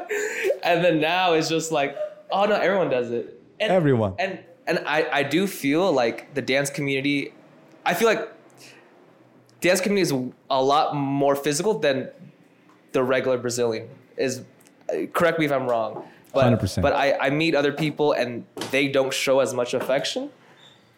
[0.64, 1.94] and then now it's just like,
[2.30, 3.38] oh no, everyone does it.
[3.60, 4.14] And, Everyone.
[4.18, 7.34] And and I I do feel like the dance community,
[7.84, 8.32] I feel like
[9.60, 10.12] dance community is
[10.50, 12.08] a lot more physical than
[12.92, 13.90] the regular Brazilian.
[14.16, 14.42] Is
[14.90, 16.08] uh, correct me if I'm wrong.
[16.36, 16.82] But, 100%.
[16.82, 20.30] but I, I meet other people and they don't show as much affection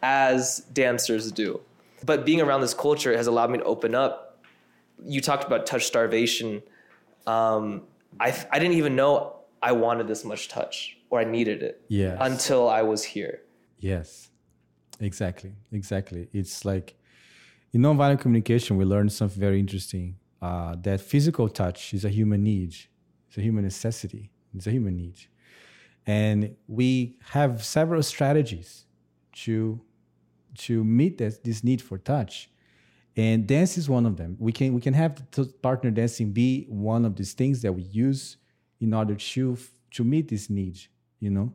[0.02, 1.60] as dancers do.
[2.04, 4.40] But being around this culture has allowed me to open up.
[5.04, 6.62] You talked about touch starvation.
[7.26, 7.82] Um,
[8.20, 12.16] I, I didn't even know I wanted this much touch or I needed it Yes.
[12.20, 13.40] until I was here.
[13.78, 14.30] Yes,
[15.00, 16.28] exactly, exactly.
[16.32, 16.94] It's like
[17.72, 20.16] in nonviolent communication, we learned something very interesting.
[20.40, 22.74] Uh, that physical touch is a human need.
[23.28, 24.30] It's a human necessity.
[24.54, 25.16] It's a human need,
[26.06, 28.86] and we have several strategies
[29.44, 29.80] to
[30.58, 32.50] to meet this, this need for touch.
[33.16, 34.36] And dance is one of them.
[34.38, 35.22] We can we can have
[35.62, 38.36] partner dancing be one of these things that we use
[38.80, 39.58] in order to
[39.92, 40.78] to meet this need.
[41.18, 41.52] You know,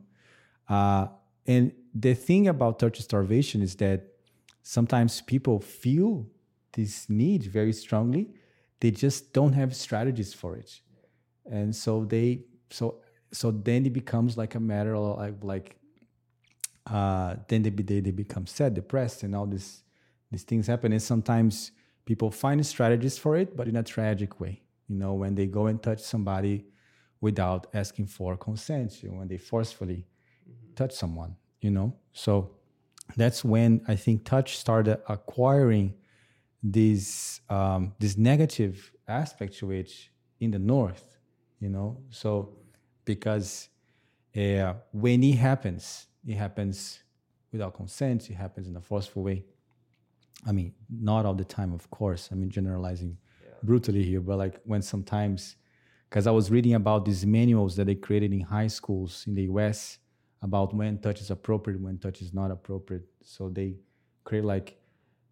[0.68, 1.06] uh,
[1.46, 4.08] and the thing about touch starvation is that
[4.62, 6.26] sometimes people feel
[6.72, 8.28] this need very strongly.
[8.80, 10.80] They just don't have strategies for it,
[11.50, 13.00] and so they so
[13.32, 15.76] so then it becomes like a matter of like like
[16.86, 19.82] uh, then they, be- they they become sad, depressed, and all this
[20.30, 20.92] these things happen.
[20.92, 21.72] And sometimes
[22.04, 24.62] people find strategies for it, but in a tragic way.
[24.88, 26.66] You know, when they go and touch somebody
[27.20, 30.06] without asking for consent, you know, when they forcefully
[30.76, 31.36] touch someone.
[31.60, 32.50] You know, so
[33.16, 35.94] that's when I think touch started acquiring
[36.62, 39.90] this um, this negative aspect to it
[40.40, 41.13] in the north.
[41.64, 42.58] You know, so
[43.06, 43.70] because
[44.36, 47.02] uh, when it happens, it happens
[47.50, 48.28] without consent.
[48.28, 49.46] It happens in a forceful way.
[50.46, 52.28] I mean, not all the time, of course.
[52.30, 53.16] I mean, generalizing
[53.62, 55.56] brutally here, but like when sometimes,
[56.10, 59.44] because I was reading about these manuals that they created in high schools in the
[59.44, 59.96] US
[60.42, 63.06] about when touch is appropriate, when touch is not appropriate.
[63.22, 63.76] So they
[64.24, 64.76] create like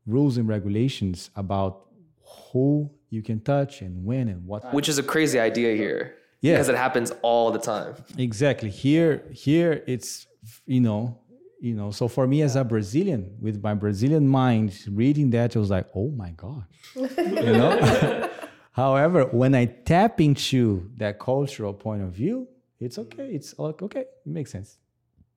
[0.06, 1.88] rules and regulations about
[2.24, 4.72] who you can touch and when and what.
[4.72, 6.16] Which is a crazy idea here.
[6.42, 6.54] Yeah.
[6.54, 7.94] Because it happens all the time.
[8.18, 8.68] Exactly.
[8.68, 10.26] Here, here it's
[10.66, 11.18] you know,
[11.60, 11.92] you know.
[11.92, 15.86] So for me as a Brazilian, with my Brazilian mind, reading that, I was like,
[15.94, 16.64] oh my god,
[16.96, 18.28] you know.
[18.72, 22.48] However, when I tap into that cultural point of view,
[22.80, 23.28] it's okay.
[23.32, 24.78] It's like okay, it makes sense,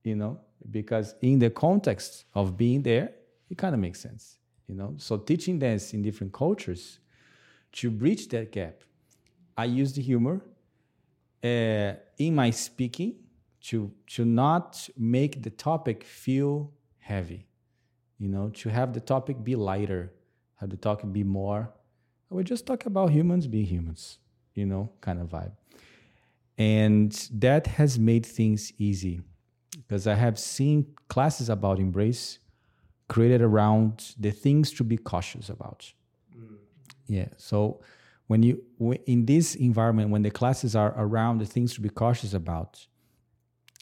[0.02, 0.40] you know,
[0.72, 3.12] because in the context of being there,
[3.48, 4.94] it kind of makes sense, you know.
[4.96, 6.98] So teaching dance in different cultures
[7.72, 8.80] to bridge that gap,
[9.56, 10.40] I use the humor
[11.44, 13.14] Uh, in my speaking
[13.60, 17.46] to to not make the topic feel heavy,
[18.18, 20.12] you know, to have the topic be lighter,
[20.56, 21.72] have the topic be more.
[22.30, 24.18] We just talk about humans being humans,
[24.54, 25.52] you know, kind of vibe,
[26.58, 29.20] and that has made things easy
[29.76, 32.38] because I have seen classes about embrace
[33.08, 35.92] created around the things to be cautious about.
[36.36, 36.56] Mm.
[37.06, 37.80] Yeah, so
[38.26, 38.62] when you
[39.06, 42.86] in this environment when the classes are around the things to be cautious about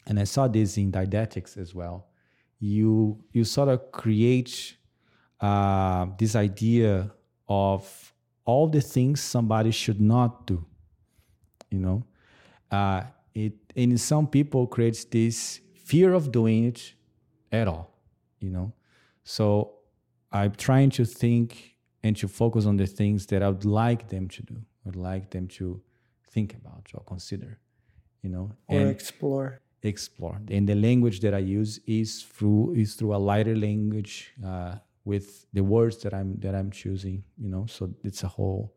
[0.07, 2.07] and i saw this in didactics as well
[2.59, 4.77] you you sort of create
[5.41, 7.11] uh, this idea
[7.47, 8.13] of
[8.45, 10.65] all the things somebody should not do
[11.71, 12.05] you know?
[12.71, 13.01] Uh,
[13.33, 16.93] it and in some people creates this fear of doing it
[17.51, 17.91] at all
[18.39, 18.71] you know?
[19.23, 19.71] So
[20.31, 21.74] i'm trying to think
[22.05, 25.31] and to focus on the things that I would like them to do, would like
[25.31, 25.81] them to
[26.29, 27.57] think about or consider,
[28.21, 29.59] you know, or and explore.
[29.81, 30.39] explore.
[30.49, 35.47] And the language that I use is through is through a lighter language uh, with
[35.51, 37.65] the words that I'm that I'm choosing, you know.
[37.65, 38.75] So it's a whole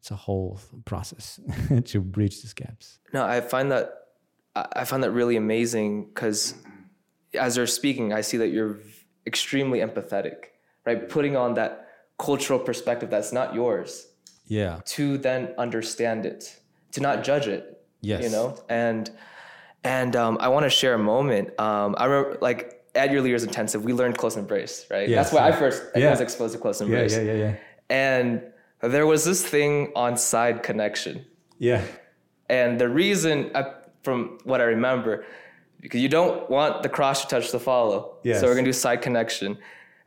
[0.00, 1.38] it's a whole process
[1.84, 3.00] to bridge these gaps.
[3.12, 3.86] No, I find that
[4.54, 6.54] I I find that really amazing because
[7.34, 8.78] as you're speaking, I see that you're
[9.26, 10.38] extremely empathetic,
[10.86, 11.06] right?
[11.06, 11.85] Putting on that
[12.18, 14.08] cultural perspective that's not yours
[14.46, 14.80] Yeah.
[14.86, 16.58] to then understand it,
[16.92, 17.72] to not judge it.
[18.00, 18.22] Yes.
[18.24, 19.10] You know, and
[19.84, 21.58] and um, I want to share a moment.
[21.60, 25.08] Um, I remember like at your leaders intensive, we learned close embrace, right?
[25.08, 26.10] Yes, That's why I first I Yeah.
[26.10, 27.14] was exposed to close Yeah, embrace.
[27.16, 27.52] yeah, yeah, yeah.
[27.90, 28.42] And
[28.80, 31.24] there was this thing on side connection.
[31.58, 31.82] Yeah.
[32.48, 35.24] And the reason, I, from what I remember,
[35.80, 38.16] because you don't want the cross to touch the follow.
[38.22, 38.40] Yes.
[38.40, 39.58] So we're gonna do side connection.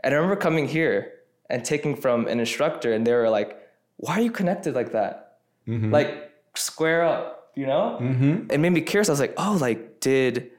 [0.03, 1.11] And I remember coming here
[1.49, 3.57] and taking from an instructor, and they were like,
[3.97, 5.37] "Why are you connected like that?
[5.67, 8.51] Like square up, you know?" Mm-hmm.
[8.51, 9.09] It made me curious.
[9.09, 10.51] I was like, "Oh, like did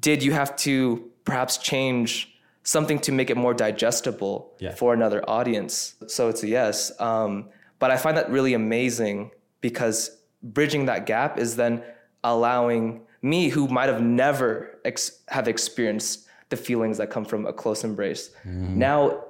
[0.00, 2.30] did you have to perhaps change?"
[2.66, 4.74] Something to make it more digestible Yeah.
[4.74, 5.96] for another audience.
[6.06, 6.90] So it's a yes.
[6.98, 11.82] Um, but I find that really amazing because bridging that gap is then
[12.22, 17.52] allowing me who might have never ex- have experienced the feelings that come from a
[17.52, 19.24] close embrace now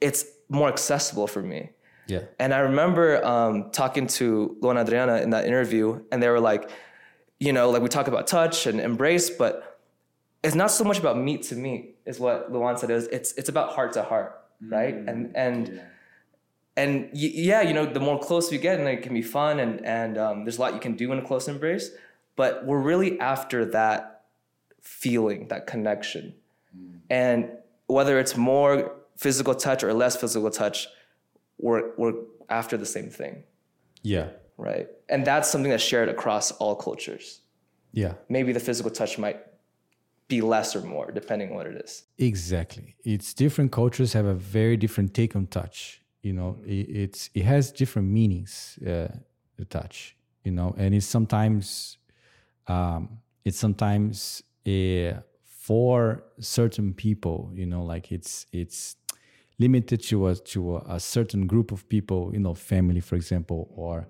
[0.00, 1.70] it's more accessible for me.
[2.06, 2.22] Yeah.
[2.38, 6.70] and i remember um, talking to luan adriana in that interview and they were like
[7.38, 9.78] you know like we talk about touch and embrace but
[10.42, 12.90] it's not so much about meat to meat is what luan said.
[12.90, 14.94] It was, it's it's about heart to heart right?
[14.94, 15.80] And and
[16.76, 19.58] and y- yeah, you know, the more close we get, and it can be fun,
[19.60, 21.90] and and um, there's a lot you can do in a close embrace.
[22.36, 24.24] But we're really after that
[24.80, 26.34] feeling, that connection,
[27.10, 27.50] and
[27.86, 28.92] whether it's more
[29.24, 30.78] physical touch or less physical touch,
[31.58, 32.14] we're we're
[32.60, 33.34] after the same thing,
[34.14, 34.28] Yeah.
[34.68, 34.86] right?
[35.12, 37.26] And that's something that's shared across all cultures.
[37.92, 38.14] Yeah.
[38.36, 39.40] Maybe the physical touch might
[40.28, 42.04] be less or more, depending on what it is.
[42.18, 42.88] Exactly.
[43.04, 46.02] It's different cultures have a very different take on touch.
[46.22, 48.78] You know, it, it's it has different meanings.
[48.86, 49.08] Uh,
[49.56, 51.98] the touch, you know, and it's sometimes
[52.68, 55.12] um, it's sometimes uh,
[55.44, 57.50] for certain people.
[57.54, 58.96] You know, like it's it's
[59.58, 62.30] limited to a to a, certain group of people.
[62.32, 64.08] You know, family, for example, or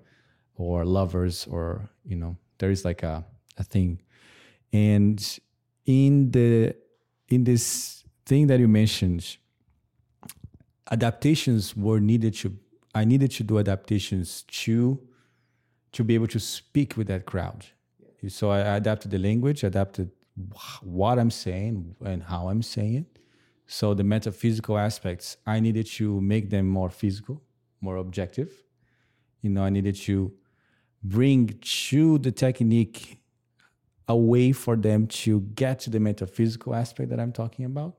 [0.55, 3.25] or lovers, or you know, there is like a
[3.57, 4.01] a thing,
[4.71, 5.39] and
[5.85, 6.75] in the
[7.29, 9.37] in this thing that you mentioned
[10.91, 12.55] adaptations were needed to
[12.95, 14.99] i needed to do adaptations to
[15.91, 17.65] to be able to speak with that crowd
[18.27, 20.11] so i adapted the language adapted
[20.81, 23.18] what i'm saying and how i'm saying it
[23.71, 27.41] so the metaphysical aspects i needed to make them more physical
[27.81, 28.51] more objective
[29.41, 30.31] you know i needed to
[31.03, 33.19] bring to the technique
[34.09, 37.93] a way for them to get to the metaphysical aspect that I'm talking about,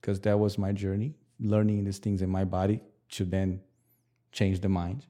[0.00, 2.80] because that was my journey, learning these things in my body
[3.12, 3.60] to then
[4.30, 5.06] change the mind.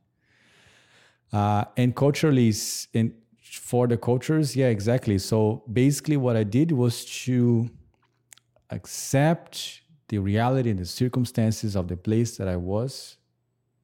[1.33, 2.55] Uh, and culturally,
[2.95, 3.13] and
[3.43, 5.19] for the cultures, yeah, exactly.
[5.19, 7.69] So basically, what I did was to
[8.71, 13.17] accept the reality and the circumstances of the place that I was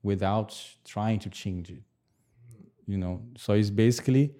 [0.02, 1.82] without trying to change it.
[2.86, 4.34] You know, so it's basically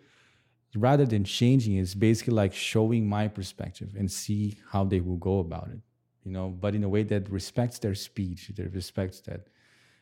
[0.75, 5.39] rather than changing, it's basically like showing my perspective and see how they will go
[5.41, 5.81] about it.
[6.25, 9.49] You know, but in a way that respects their speech, that respects that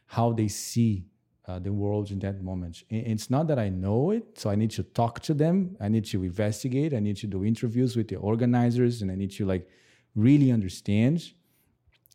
[0.07, 1.05] how they see
[1.47, 2.83] uh, the world in that moment.
[2.91, 5.76] It's not that I know it, so I need to talk to them.
[5.81, 6.93] I need to investigate.
[6.93, 9.66] I need to do interviews with the organizers, and I need to like
[10.14, 11.33] really understand.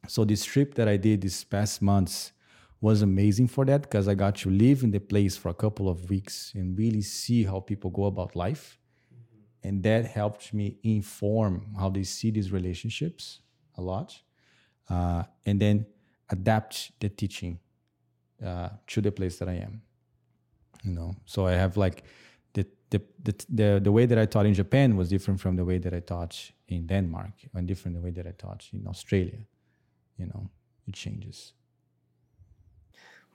[0.08, 2.34] So this trip that I did this past months
[2.82, 5.88] was amazing for that because I got to live in the place for a couple
[5.88, 8.78] of weeks and really see how people go about life.
[9.64, 13.40] And that helped me inform how they see these relationships
[13.78, 14.20] a lot.
[14.90, 15.86] Uh, and then
[16.30, 17.60] adapt the teaching
[18.46, 19.82] uh, to the place that I am.
[20.84, 22.04] You know, so I have like
[22.54, 25.64] the, the the the the way that I taught in Japan was different from the
[25.64, 29.46] way that I taught in Denmark, and different the way that I taught in Australia.
[30.24, 30.50] You know,
[30.88, 31.52] it changes.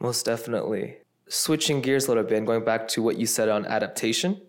[0.01, 0.97] Most definitely.
[1.28, 4.41] Switching gears a little bit and going back to what you said on adaptation.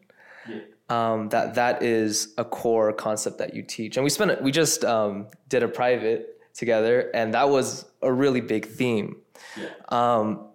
[0.48, 0.62] Yeah.
[0.88, 4.84] Um, that that is a core concept that you teach, and we spent we just
[4.86, 9.18] um, did a private together, and that was a really big theme.
[9.56, 9.70] Yeah.
[9.90, 10.48] Um,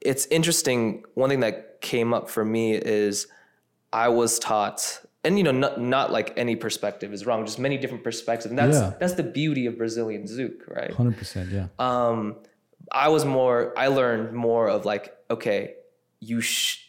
[0.00, 1.04] it's interesting.
[1.14, 3.28] One thing that came up for me is
[3.92, 7.76] I was taught, and you know, not, not like any perspective is wrong, just many
[7.76, 8.50] different perspectives.
[8.50, 8.94] And that's yeah.
[9.00, 10.92] that's the beauty of Brazilian Zouk, right?
[10.92, 11.66] Hundred percent, yeah.
[11.78, 12.36] Um,
[12.92, 13.76] I was more.
[13.76, 15.74] I learned more of like, okay,
[16.20, 16.84] you sh-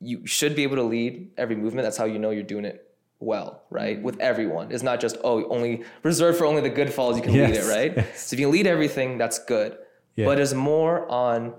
[0.00, 1.84] you should be able to lead every movement.
[1.84, 2.88] That's how you know you're doing it
[3.18, 3.96] well, right?
[3.96, 4.04] Mm-hmm.
[4.04, 4.70] With everyone.
[4.70, 7.50] It's not just, oh, only reserved for only the good falls you can yes.
[7.50, 7.96] lead it, right?
[7.96, 8.28] Yes.
[8.28, 9.76] So if you can lead everything, that's good.
[10.14, 10.26] Yeah.
[10.26, 11.54] But it's more on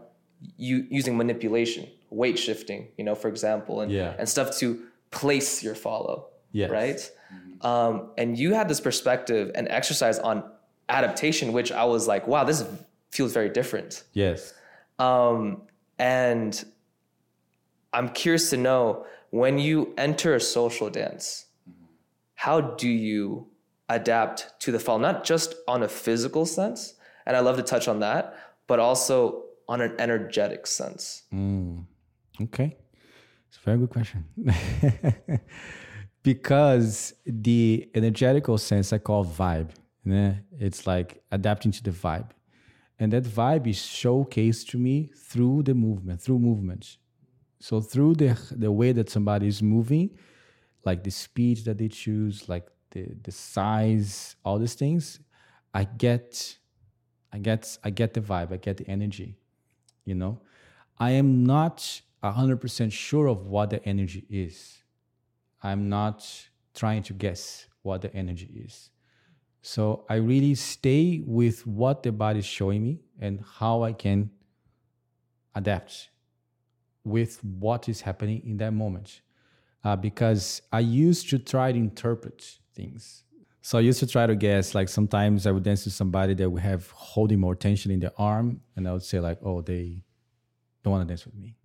[0.57, 4.15] you using manipulation, weight shifting, you know, for example, and yeah.
[4.17, 4.81] and stuff to
[5.11, 6.27] place your follow.
[6.51, 6.69] Yes.
[6.69, 7.11] Right.
[7.33, 7.65] Mm-hmm.
[7.65, 10.43] Um, and you had this perspective and exercise on
[10.87, 12.65] adaptation, which I was like, wow, this
[13.11, 14.03] feels very different.
[14.13, 14.53] Yes.
[14.97, 15.63] Um,
[15.97, 16.63] and
[17.93, 21.85] I'm curious to know when you enter a social dance, mm-hmm.
[22.35, 23.47] how do you
[23.89, 26.95] adapt to the fall, not just on a physical sense?
[27.25, 28.35] And I love to touch on that,
[28.67, 31.23] but also on an energetic sense?
[31.31, 31.85] Mm,
[32.41, 32.75] okay.
[33.49, 34.25] It's a very good question.
[36.23, 39.71] because the energetical sense I call vibe.
[40.05, 40.43] Né?
[40.59, 42.29] It's like adapting to the vibe.
[42.99, 46.97] And that vibe is showcased to me through the movement, through movements.
[47.59, 50.11] So through the the way that somebody is moving,
[50.85, 55.19] like the speed that they choose, like the the size, all these things,
[55.73, 56.57] I get
[57.33, 59.37] I get I get the vibe, I get the energy,
[60.05, 60.41] you know.
[60.97, 64.83] I am not 100% sure of what the energy is.
[65.61, 66.25] I'm not
[66.73, 68.89] trying to guess what the energy is.
[69.61, 74.31] So I really stay with what the body is showing me and how I can
[75.53, 76.09] adapt
[77.03, 79.21] with what is happening in that moment.
[79.83, 83.23] Uh, because I used to try to interpret things
[83.61, 84.73] so I used to try to guess.
[84.73, 88.13] Like sometimes I would dance to somebody that would have holding more tension in their
[88.17, 90.03] arm, and I would say like, "Oh, they
[90.83, 91.55] don't want to dance with me,"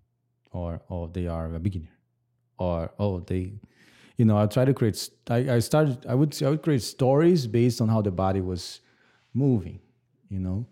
[0.55, 1.95] or "Oh, they are a beginner,"
[2.59, 3.55] or "Oh, they,"
[4.17, 4.39] you know.
[4.39, 5.11] I try to create.
[5.29, 6.07] I, I started.
[6.07, 8.81] I would I would create stories based on how the body was
[9.35, 9.81] moving,
[10.29, 10.67] you know.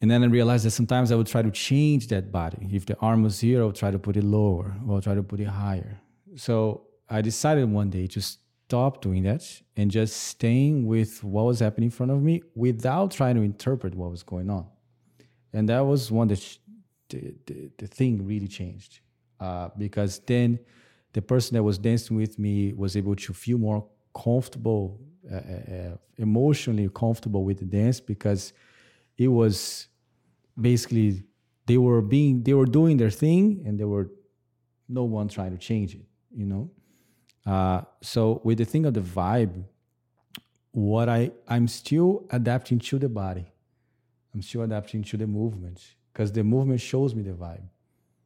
[0.00, 2.68] And then I realized that sometimes I would try to change that body.
[2.72, 5.14] If the arm was here, I would try to put it lower, or I'll try
[5.14, 6.00] to put it higher.
[6.36, 9.44] So I decided one day to stop doing that
[9.76, 13.94] and just staying with what was happening in front of me without trying to interpret
[13.94, 14.66] what was going on.
[15.52, 16.58] And that was one that
[17.10, 19.00] the, the, the, thing really changed
[19.40, 20.58] uh, because then
[21.12, 25.00] the person that was dancing with me was able to feel more comfortable,
[25.30, 28.52] uh, uh, uh emotionally comfortable with the dance because
[29.16, 29.88] it was
[30.60, 31.22] basically
[31.66, 34.10] they were being they were doing their thing and there were
[34.88, 36.04] no one trying to change it,
[36.34, 36.70] you know.
[37.46, 39.64] Uh, so with the thing of the vibe,
[40.72, 43.46] what I I'm still adapting to the body.
[44.34, 45.80] I'm still adapting to the movement
[46.12, 47.68] because the movement shows me the vibe.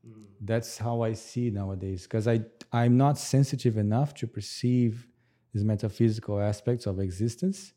[0.07, 0.25] Mm.
[0.41, 2.05] That's how I see nowadays.
[2.05, 5.07] Because I I'm not sensitive enough to perceive
[5.53, 7.73] these metaphysical aspects of existence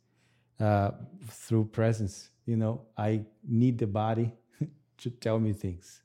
[0.60, 0.92] uh,
[1.28, 2.32] through presence.
[2.46, 4.34] You know, I need the body
[4.98, 6.02] to tell me things,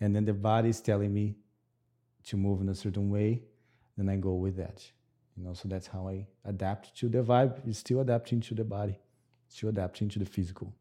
[0.00, 1.36] and then the body is telling me
[2.24, 3.42] to move in a certain way
[3.96, 4.84] then I go with that.
[5.36, 7.66] You know, so that's how I adapt to the vibe.
[7.66, 8.98] It's still adapting to the body,
[9.48, 10.74] still adapting to the physical.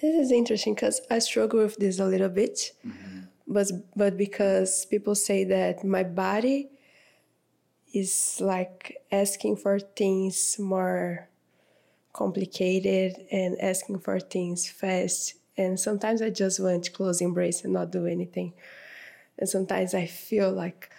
[0.00, 3.20] This is interesting because I struggle with this a little bit, mm-hmm.
[3.46, 6.70] but but because people say that my body
[7.92, 11.28] is like asking for things more
[12.12, 15.34] complicated and asking for things fast.
[15.56, 18.54] And sometimes I just want to close embrace and not do anything.
[19.38, 20.90] And sometimes I feel like,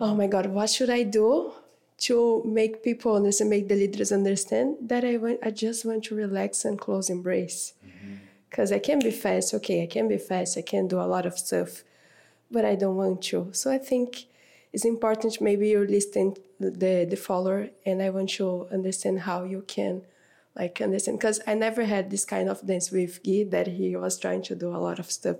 [0.00, 1.52] oh my God, what should I do
[1.98, 6.14] to make people understand, make the leaders understand that I want, I just want to
[6.14, 7.74] relax and close embrace.
[8.48, 11.26] Because I can be fast, okay, I can be fast, I can do a lot
[11.26, 11.84] of stuff,
[12.50, 13.50] but I don't want to.
[13.52, 14.24] So I think
[14.72, 19.62] it's important maybe you're listening the the follower and I want to understand how you
[19.66, 20.02] can
[20.56, 24.18] like understand because I never had this kind of dance with Gui that he was
[24.18, 25.36] trying to do a lot of stuff.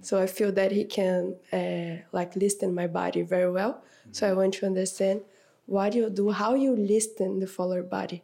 [0.00, 3.82] So I feel that he can uh, like listen my body very well.
[4.12, 5.22] So I want to understand
[5.68, 8.22] what you do, how you listen the follower body.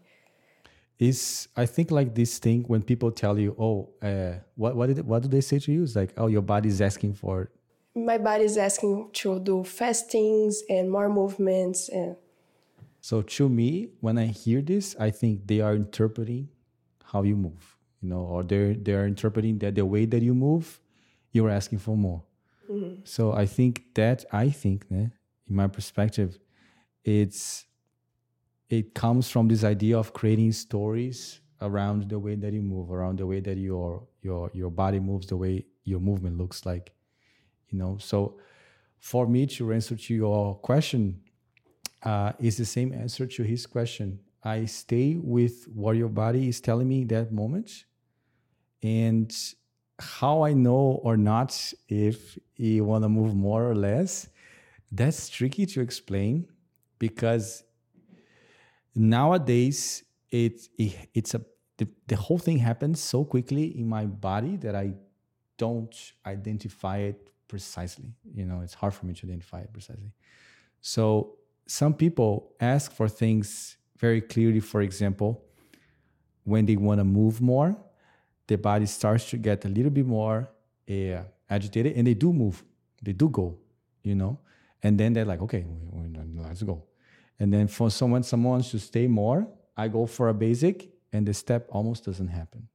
[0.98, 5.04] Is I think like this thing when people tell you, oh, uh, what what did
[5.06, 5.82] what do they say to you?
[5.82, 7.50] It's like, oh, your body is asking for
[7.94, 12.16] my body is asking to do fastings and more movements and
[13.00, 16.48] so to me when i hear this i think they are interpreting
[17.04, 20.80] how you move you know or they're they're interpreting that the way that you move
[21.30, 22.22] you're asking for more
[22.68, 23.00] mm-hmm.
[23.04, 25.12] so i think that i think in
[25.48, 26.38] my perspective
[27.04, 27.66] it's
[28.70, 33.18] it comes from this idea of creating stories around the way that you move around
[33.18, 36.94] the way that your your your body moves the way your movement looks like
[37.74, 37.98] you know?
[37.98, 38.38] So
[38.98, 41.20] for me to answer to your question
[42.02, 44.20] uh, is the same answer to his question.
[44.44, 47.84] I stay with what your body is telling me in that moment
[48.82, 49.34] and
[50.00, 54.28] how i know or not if you want to move more or less
[54.90, 56.46] that's tricky to explain
[57.06, 57.46] because
[58.94, 59.78] nowadays
[60.30, 61.40] it, it it's a
[61.78, 64.86] the, the whole thing happens so quickly in my body that i
[65.56, 68.12] don't identify it precisely.
[68.34, 70.12] You know, it's hard for me to identify it precisely.
[70.80, 71.36] So
[71.66, 74.60] some people ask for things very clearly.
[74.60, 75.44] For example,
[76.44, 77.76] when they want to move more,
[78.46, 80.50] the body starts to get a little bit more
[80.90, 82.62] uh, agitated, and they do move.
[83.02, 83.58] They do go.
[84.02, 84.38] You know,
[84.82, 85.64] and then they're like, okay,
[86.36, 86.82] let's go.
[87.38, 91.26] And then for someone, someone wants to stay more, I go for a basic, and
[91.26, 92.68] the step almost doesn't happen.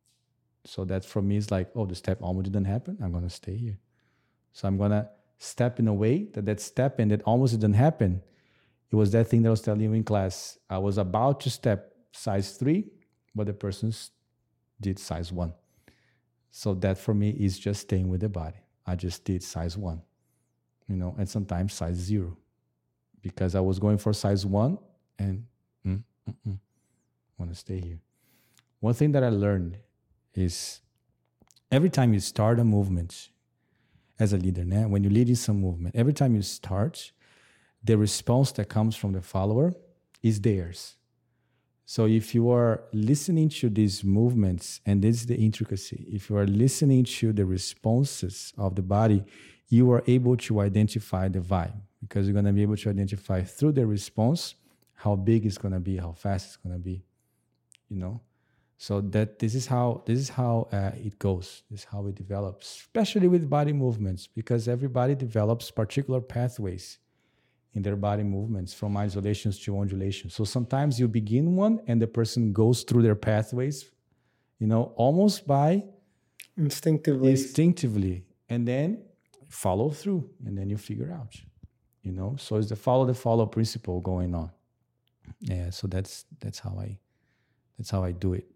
[0.65, 2.97] So that for me is like, oh, the step almost didn't happen.
[3.01, 3.79] I'm gonna stay here.
[4.51, 8.21] So I'm gonna step in a way that that step and that almost didn't happen.
[8.91, 10.57] It was that thing that I was telling you in class.
[10.69, 12.85] I was about to step size three,
[13.33, 13.93] but the person
[14.81, 15.53] did size one.
[16.51, 18.57] So that for me is just staying with the body.
[18.85, 20.01] I just did size one,
[20.87, 22.37] you know, and sometimes size zero,
[23.21, 24.77] because I was going for size one
[25.17, 25.45] and
[25.85, 26.59] mm, mm, mm,
[27.37, 27.99] want to stay here.
[28.79, 29.77] One thing that I learned
[30.33, 30.81] is
[31.71, 33.29] every time you start a movement,
[34.19, 34.87] as a leader, né?
[34.89, 37.11] when you're leading some movement, every time you start,
[37.83, 39.73] the response that comes from the follower
[40.21, 40.97] is theirs.
[41.85, 46.37] So if you are listening to these movements, and this is the intricacy, if you
[46.37, 49.23] are listening to the responses of the body,
[49.69, 53.41] you are able to identify the vibe because you're going to be able to identify
[53.43, 54.55] through the response
[54.93, 57.03] how big it's going to be, how fast it's going to be,
[57.89, 58.19] you know?
[58.77, 61.63] So that this is how this is how uh, it goes.
[61.69, 66.97] This is how it develops especially with body movements because everybody develops particular pathways
[67.73, 72.07] in their body movements from isolations to undulations so sometimes you begin one and the
[72.07, 73.91] person goes through their pathways
[74.59, 75.83] you know almost by
[76.59, 77.31] instinctively.
[77.31, 78.25] instinctively.
[78.49, 79.03] And then
[79.49, 81.35] follow through and then you figure out
[82.03, 84.49] you know so it's the follow the follow principle going on
[85.41, 86.97] yeah so that's that's how i
[87.77, 88.47] that's how i do it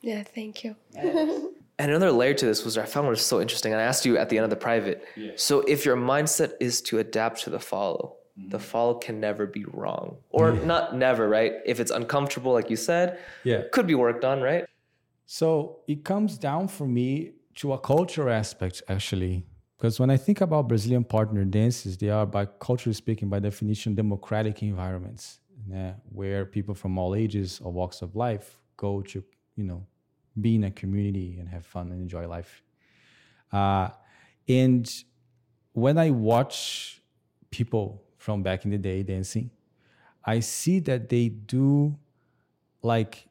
[0.00, 0.76] yeah, thank you.
[0.94, 3.72] and another layer to this was I found was so interesting.
[3.72, 5.04] And I asked you at the end of the private.
[5.16, 5.32] Yeah.
[5.36, 8.50] So if your mindset is to adapt to the follow, mm-hmm.
[8.50, 10.18] the follow can never be wrong.
[10.30, 10.64] Or yeah.
[10.64, 11.54] not never, right?
[11.66, 14.64] If it's uncomfortable, like you said, yeah, could be worked on, right?
[15.26, 19.44] So it comes down for me to a cultural aspect, actually.
[19.78, 23.94] Because when I think about Brazilian partner dances, they are, by culturally speaking, by definition,
[23.94, 25.38] democratic environments
[25.70, 29.22] yeah, where people from all ages or walks of life go to
[29.58, 29.84] you know,
[30.40, 32.62] be in a community and have fun and enjoy life.
[33.52, 33.88] Uh,
[34.48, 34.88] and
[35.72, 37.02] when I watch
[37.50, 39.50] people from back in the day dancing,
[40.24, 41.98] I see that they do
[42.82, 43.26] like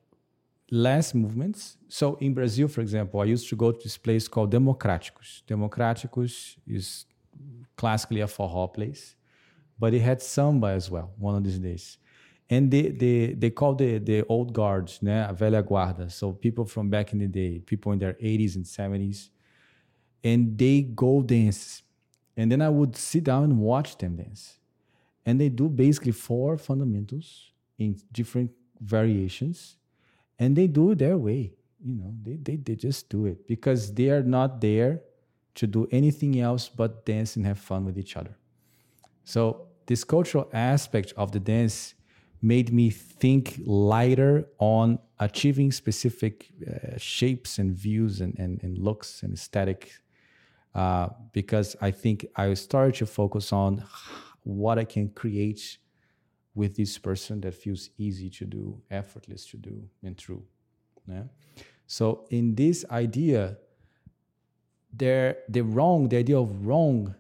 [0.70, 1.78] less movements.
[1.88, 5.44] So in Brazil, for example, I used to go to this place called Democráticos.
[5.48, 7.06] Democráticos is
[7.76, 9.16] classically a forró place,
[9.80, 11.98] but it had samba as well one of these days
[12.50, 15.30] and they, they, they call the, the old guards, né?
[15.30, 16.10] a velha guarda.
[16.10, 19.30] So people from back in the day, people in their 80s and 70s,
[20.24, 21.84] and they go dance.
[22.38, 24.60] And then I would sit down and watch them dance.
[25.26, 29.76] And they do basically four fundamentals in different variations.
[30.40, 31.54] And they do their way.
[31.84, 35.02] You know, they, they, they just do it because they are not there
[35.56, 38.38] to do anything else but dance and have fun with each other.
[39.24, 41.96] So this cultural aspect of the dance
[42.42, 49.24] made me think lighter on achieving specific uh, shapes and views and, and, and looks
[49.24, 49.92] and aesthetic
[50.76, 53.84] uh, because I think I started to focus on
[54.44, 55.80] what I can create
[56.58, 60.44] with this person that feels easy to do, effortless to do, and true.
[61.08, 61.26] Yeah.
[61.86, 63.58] So in this idea,
[64.92, 67.14] there the wrong, the idea of wrong,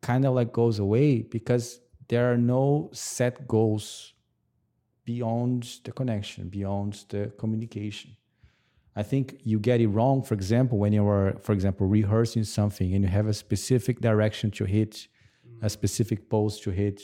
[0.00, 4.14] kind of like goes away because there are no set goals
[5.04, 8.16] beyond the connection, beyond the communication.
[8.96, 12.94] I think you get it wrong, for example, when you are, for example, rehearsing something
[12.94, 15.08] and you have a specific direction to hit,
[15.60, 17.00] a specific pose to hit,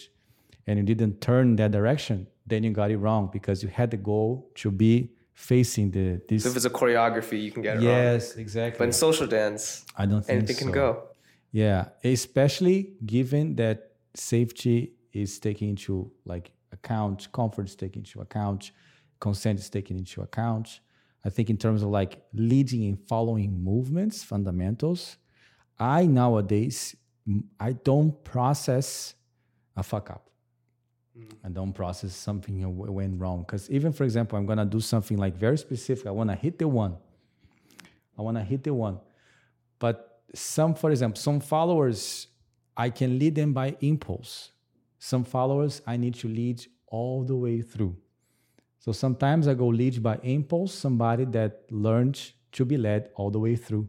[0.68, 3.96] and you didn't turn that direction, then you got it wrong because you had the
[3.96, 6.42] goal to be facing the this.
[6.42, 8.02] So if it's a choreography, you can get it yes, wrong.
[8.12, 8.78] Yes, exactly.
[8.78, 10.62] But in social dance, I don't think anything so.
[10.62, 11.02] can go.
[11.52, 18.72] Yeah, especially given that safety is taken into like account, comfort is taken into account,
[19.20, 20.80] consent is taken into account.
[21.24, 25.16] I think in terms of like leading and following movements, fundamentals,
[25.78, 26.94] I nowadays
[27.58, 29.14] I don't process
[29.76, 30.28] a fuck up.
[31.18, 31.24] Mm.
[31.44, 35.36] I don't process something went wrong because even for example, I'm gonna do something like
[35.36, 36.06] very specific.
[36.06, 36.96] I wanna hit the one.
[38.18, 38.98] I wanna hit the one,
[39.78, 42.26] but some, for example, some followers
[42.76, 44.52] I can lead them by impulse.
[44.98, 47.96] Some followers I need to lead all the way through.
[48.78, 53.38] So sometimes I go lead by impulse, somebody that learned to be led all the
[53.38, 53.88] way through.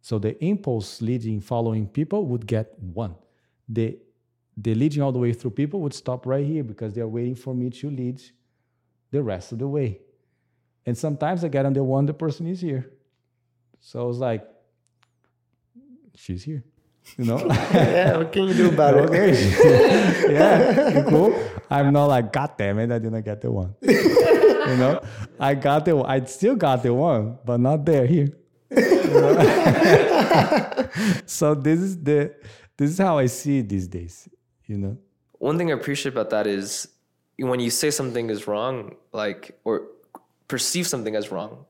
[0.00, 3.16] So the impulse leading, following people would get one.
[3.68, 3.98] The,
[4.56, 7.54] the leading all the way through people would stop right here because they're waiting for
[7.54, 8.22] me to lead
[9.10, 10.00] the rest of the way.
[10.86, 12.90] And sometimes I get on the one, the person is here.
[13.80, 14.46] So I was like,
[16.14, 16.64] she's here.
[17.16, 17.38] You know?
[17.46, 19.10] yeah, what can you do about it?
[19.10, 20.32] Okay.
[20.32, 21.38] yeah, cool.
[21.70, 23.74] I'm not like, God damn it, I didn't get the one.
[23.82, 25.00] you know,
[25.38, 26.06] I got the one.
[26.06, 28.28] I still got the one, but not there here.
[31.26, 32.34] so this is the
[32.76, 34.28] this is how I see it these days.
[34.66, 34.98] You know.
[35.38, 36.88] One thing I appreciate about that is
[37.38, 39.88] when you say something is wrong, like or
[40.48, 41.66] perceive something as wrong,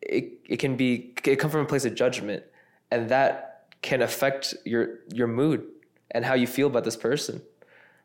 [0.00, 2.44] it it can be it come from a place of judgment,
[2.90, 3.50] and that
[3.82, 5.66] can affect your your mood
[6.10, 7.40] and how you feel about this person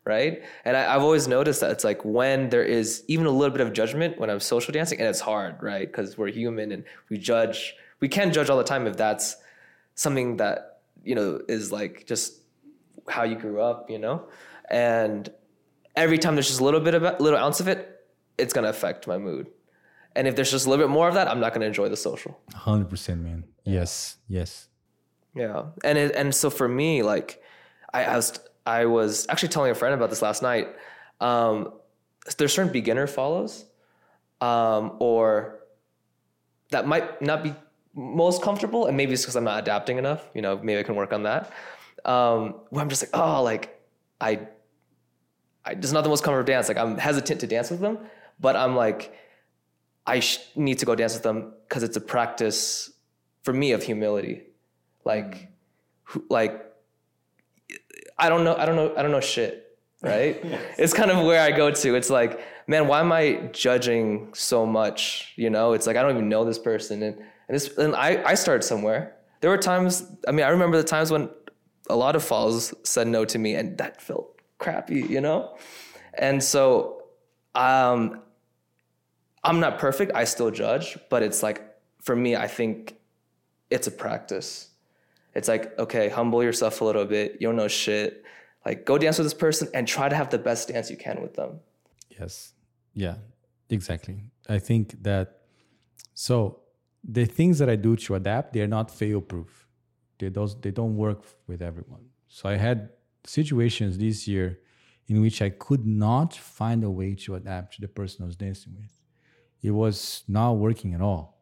[0.04, 3.54] right and I, have always noticed that it's like when there is even a little
[3.54, 6.84] bit of judgment when i'm social dancing and it's hard right because we're human and
[7.10, 9.36] we judge we can judge all the time if that's
[9.96, 12.40] something that you know is like just
[13.08, 14.26] how you grew up you know
[14.70, 15.30] and
[15.94, 18.06] every time there's just a little bit of a little ounce of it
[18.38, 19.46] it's going to affect my mood
[20.14, 21.88] and if there's just a little bit more of that i'm not going to enjoy
[21.88, 24.68] the social 100% man yes yes
[25.36, 27.42] yeah, and it, and so for me, like,
[27.92, 30.68] I, I, was I was actually telling a friend about this last night.
[31.20, 31.74] Um,
[32.38, 33.66] there's certain beginner follows,
[34.40, 35.60] um, or
[36.70, 37.54] that might not be
[37.94, 40.26] most comfortable, and maybe it's because I'm not adapting enough.
[40.34, 41.52] You know, maybe I can work on that.
[42.04, 43.80] Um, where I'm just like, oh, like
[44.20, 44.46] I,
[45.64, 46.68] I just not the most comfortable dance.
[46.68, 47.98] Like I'm hesitant to dance with them,
[48.38, 49.12] but I'm like,
[50.06, 52.92] I sh- need to go dance with them because it's a practice
[53.42, 54.42] for me of humility.
[55.04, 55.48] Like
[56.28, 56.64] like
[58.18, 59.62] I don't know I don't know I don't know shit
[60.02, 60.38] right?
[60.44, 60.62] Yes.
[60.78, 61.94] it's kind of where I go to.
[61.94, 65.72] It's like man why am I judging so much you know?
[65.72, 67.02] It's like I don't even know this person.
[67.02, 67.16] And
[67.48, 69.16] and, this, and I I started somewhere.
[69.40, 71.28] There were times I mean I remember the times when
[71.88, 75.56] a lot of falls said no to me and that felt crappy you know
[76.14, 77.02] and so
[77.54, 78.20] um
[79.44, 81.62] I'm not perfect I still judge but it's like
[82.02, 82.96] for me I think
[83.70, 84.70] it's a practice
[85.36, 87.36] it's like, okay, humble yourself a little bit.
[87.40, 88.24] You don't know shit.
[88.64, 91.20] Like, go dance with this person and try to have the best dance you can
[91.20, 91.60] with them.
[92.18, 92.54] Yes.
[92.94, 93.16] Yeah,
[93.68, 94.30] exactly.
[94.48, 95.42] I think that
[96.14, 96.60] so
[97.04, 99.65] the things that I do to adapt, they're not fail proof.
[100.18, 102.06] They don't, they don't work with everyone.
[102.28, 102.90] So I had
[103.24, 104.60] situations this year
[105.08, 108.36] in which I could not find a way to adapt to the person I was
[108.36, 108.92] dancing with.
[109.62, 111.40] It was not working at all.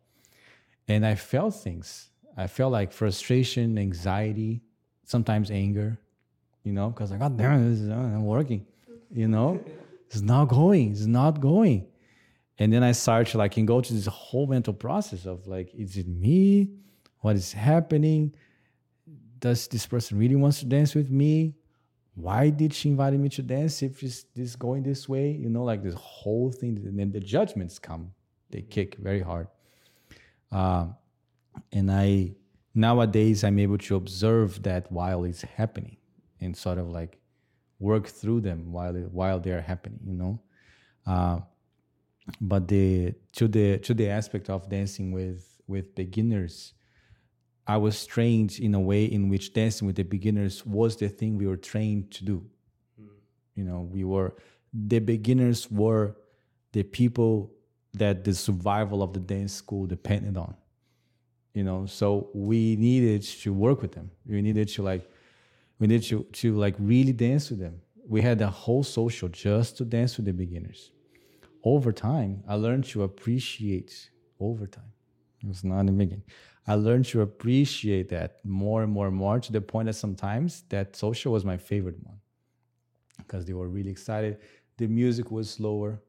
[0.86, 4.60] And I felt things I felt like frustration, anxiety,
[5.04, 5.98] sometimes anger,
[6.64, 8.66] you know, because like, God damn, this is not working,
[9.12, 9.62] you know,
[10.06, 11.86] it's not going, it's not going.
[12.58, 16.06] And then I started to like to this whole mental process of like, is it
[16.06, 16.70] me?
[17.20, 18.34] What is happening?
[19.44, 21.54] Does this person really wants to dance with me?
[22.14, 25.32] Why did she invite me to dance if it's this going this way?
[25.32, 28.12] You know, like this whole thing, and then the judgments come
[28.48, 29.48] they kick very hard.
[30.50, 30.86] Uh,
[31.72, 32.36] and I
[32.74, 35.98] nowadays I'm able to observe that while it's happening
[36.40, 37.18] and sort of like
[37.78, 40.00] work through them while while they are happening.
[40.06, 40.40] You know.
[41.06, 41.40] Uh,
[42.40, 46.72] but the to the to the aspect of dancing with with beginners
[47.66, 51.36] i was trained in a way in which dancing with the beginners was the thing
[51.36, 52.44] we were trained to do
[53.00, 53.08] mm.
[53.54, 54.34] you know we were
[54.72, 56.16] the beginners were
[56.72, 57.52] the people
[57.92, 60.54] that the survival of the dance school depended on
[61.54, 65.08] you know so we needed to work with them we needed to like
[65.78, 69.78] we needed to to like really dance with them we had a whole social just
[69.78, 70.90] to dance with the beginners
[71.64, 74.92] over time, I learned to appreciate over time.
[75.42, 76.24] It was not in the beginning.
[76.66, 80.62] I learned to appreciate that more and more and more to the point that sometimes
[80.70, 82.18] that social was my favorite one
[83.18, 84.38] because they were really excited.
[84.78, 86.00] The music was slower.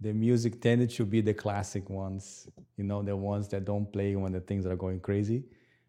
[0.00, 4.16] The music tended to be the classic ones, you know, the ones that don't play
[4.16, 5.44] when the things are going crazy.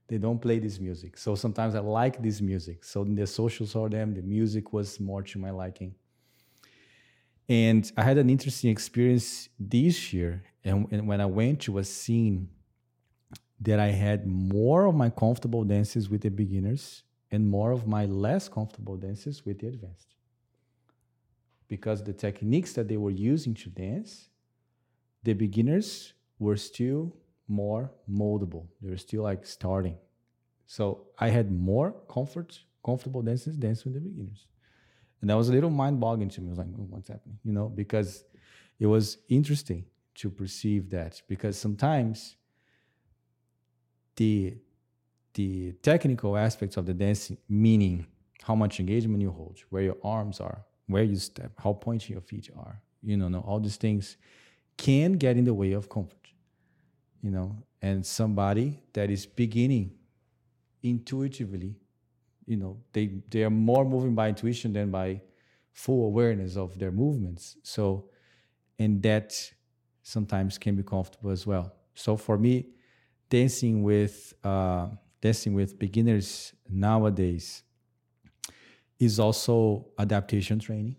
[0.08, 1.16] They don't play this music.
[1.16, 2.84] So sometimes I like this music.
[2.84, 5.96] So in the social saw them, the music was more to my liking.
[7.48, 10.44] And I had an interesting experience this year.
[10.66, 12.50] And, and when I went to a scene
[13.62, 18.06] that I had more of my comfortable dances with the beginners and more of my
[18.06, 20.16] less comfortable dances with the advanced.
[21.68, 24.30] Because the techniques that they were using to dance,
[25.24, 27.16] the beginners were still
[27.48, 28.66] more moldable.
[28.82, 29.98] They were still like starting.
[30.66, 34.48] So I had more comfort, comfortable dances dancing with the beginners.
[35.22, 36.48] And that was a little mind boggling to me.
[36.48, 37.38] I was like, oh, what's happening?
[37.44, 38.24] You know, because
[38.80, 39.86] it was interesting
[40.16, 42.36] to perceive that because sometimes
[44.16, 44.58] the
[45.34, 48.06] the technical aspects of the dancing, meaning
[48.44, 52.22] how much engagement you hold, where your arms are, where you step, how pointy your
[52.22, 54.18] feet are, you know, all these things
[54.78, 56.28] can get in the way of comfort,
[57.22, 57.56] you know.
[57.82, 59.92] And somebody that is beginning
[60.84, 61.76] intuitively
[62.46, 65.22] you know they they are more moving by intuition than by
[65.72, 68.10] full awareness of their movements so
[68.80, 69.52] and that
[70.04, 72.68] sometimes can be comfortable as well so for me
[73.32, 74.88] dancing with uh,
[75.22, 77.64] dancing with beginners nowadays
[79.00, 80.98] is also adaptation training.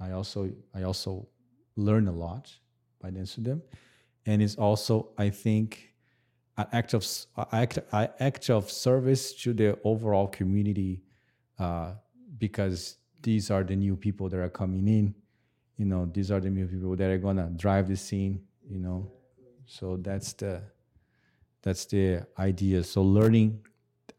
[0.00, 1.28] I also i also
[1.76, 2.50] learn a lot
[3.00, 3.62] by dancing them.
[4.24, 5.92] And it's also i think
[6.56, 7.04] an act of
[7.52, 11.02] act, act of service to the overall community
[11.58, 11.94] uh,
[12.38, 15.14] because these are the new people that are coming in.
[15.76, 19.10] You know these are the new people that are gonna drive the scene you know?
[19.66, 20.62] So that's the
[21.62, 23.60] that's the idea so learning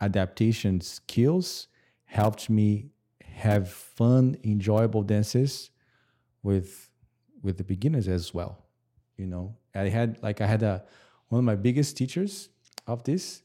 [0.02, 1.68] adaptation skills
[2.06, 2.90] helped me
[3.24, 5.72] have fun enjoyable dances
[6.42, 6.90] with
[7.42, 8.66] with the beginners as well
[9.18, 10.84] you know i had like i had a
[11.30, 12.50] one of my biggest teachers
[12.88, 13.44] of this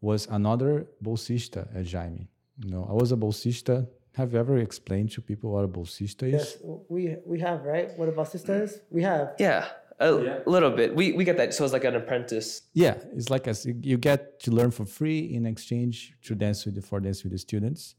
[0.00, 2.28] was another bolsista at Jaime.
[2.62, 3.86] You know, I was a bolsista.
[4.14, 6.32] Have you ever explained to people what a bolsista is?
[6.32, 6.56] Yes,
[6.88, 7.96] we we have, right?
[7.96, 8.80] What a bolsista is?
[8.90, 9.34] We have.
[9.38, 9.68] Yeah,
[10.00, 10.38] a yeah.
[10.46, 10.94] little bit.
[10.94, 11.54] We we get that.
[11.54, 12.62] So it's like an apprentice.
[12.74, 16.76] Yeah, it's like a, you get to learn for free in exchange to dance with
[16.76, 17.94] the, for dance with the students.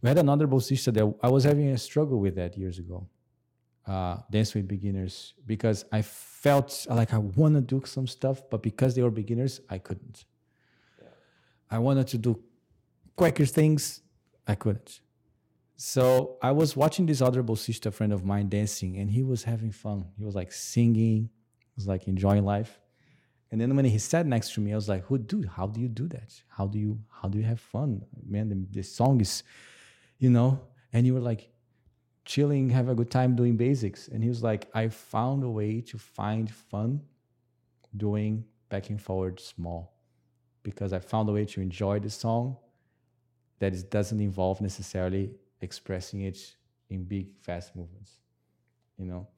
[0.00, 3.08] We had another bolsista that I was having a struggle with that years ago
[3.88, 8.62] uh, dance with beginners because I felt like I want to do some stuff, but
[8.62, 10.26] because they were beginners, I couldn't.
[11.00, 11.08] Yeah.
[11.70, 12.38] I wanted to do
[13.16, 14.02] quicker things,
[14.46, 15.00] I couldn't.
[15.80, 19.70] So I was watching this other bolsista friend of mine dancing, and he was having
[19.70, 20.06] fun.
[20.18, 22.80] He was like singing, he was like enjoying life.
[23.52, 25.46] And then when he sat next to me, I was like, "Who, dude?
[25.46, 26.34] How do you do that?
[26.48, 28.48] How do you how do you have fun, man?
[28.48, 29.44] The, the song is,
[30.18, 30.60] you know."
[30.92, 31.50] And you were like,
[32.28, 34.08] chilling, have a good time doing basics.
[34.08, 37.02] And he was like, I found a way to find fun
[37.96, 39.94] doing backing forward small
[40.62, 42.56] because I found a way to enjoy the song
[43.58, 46.56] that doesn't involve necessarily expressing it
[46.90, 48.12] in big, fast movements.
[48.98, 49.28] You know,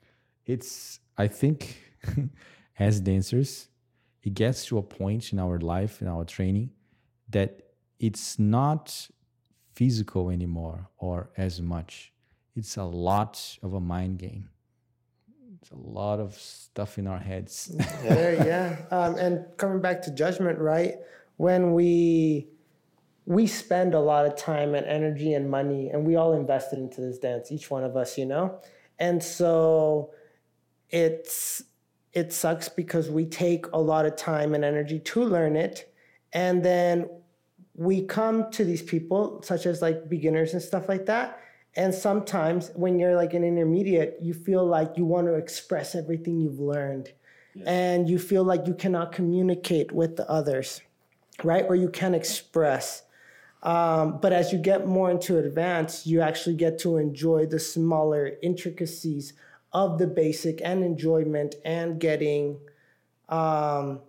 [0.46, 1.80] it's, I think,
[2.78, 3.68] as dancers,
[4.22, 6.70] it gets to a point in our life, in our training,
[7.28, 7.62] that
[7.98, 9.08] it's not
[9.74, 12.12] physical anymore or as much
[12.56, 14.48] it's a lot of a mind game.
[15.60, 17.74] It's a lot of stuff in our heads.
[18.04, 18.76] yeah, yeah.
[18.90, 20.94] Um, and coming back to judgment, right?
[21.36, 22.48] When we
[23.30, 27.00] we spend a lot of time and energy and money, and we all invested into
[27.00, 28.58] this dance, each one of us, you know,
[28.98, 30.12] and so
[30.90, 31.62] it's
[32.12, 35.94] it sucks because we take a lot of time and energy to learn it,
[36.32, 37.08] and then
[37.76, 41.38] we come to these people, such as like beginners and stuff like that,
[41.76, 46.40] and sometimes when you're like an intermediate, you feel like you want to express everything
[46.40, 47.12] you've learned.
[47.66, 50.80] and you feel like you cannot communicate with the others,
[51.44, 51.64] right?
[51.68, 53.02] Or you can't express.
[53.62, 58.32] Um, but as you get more into advance, you actually get to enjoy the smaller
[58.42, 59.34] intricacies
[59.72, 62.58] of the basic and enjoyment and getting
[63.28, 64.00] um,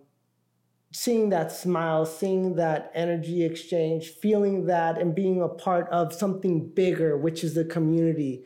[0.92, 6.68] seeing that smile, seeing that energy exchange, feeling that, and being a part of something
[6.68, 8.44] bigger, which is the community.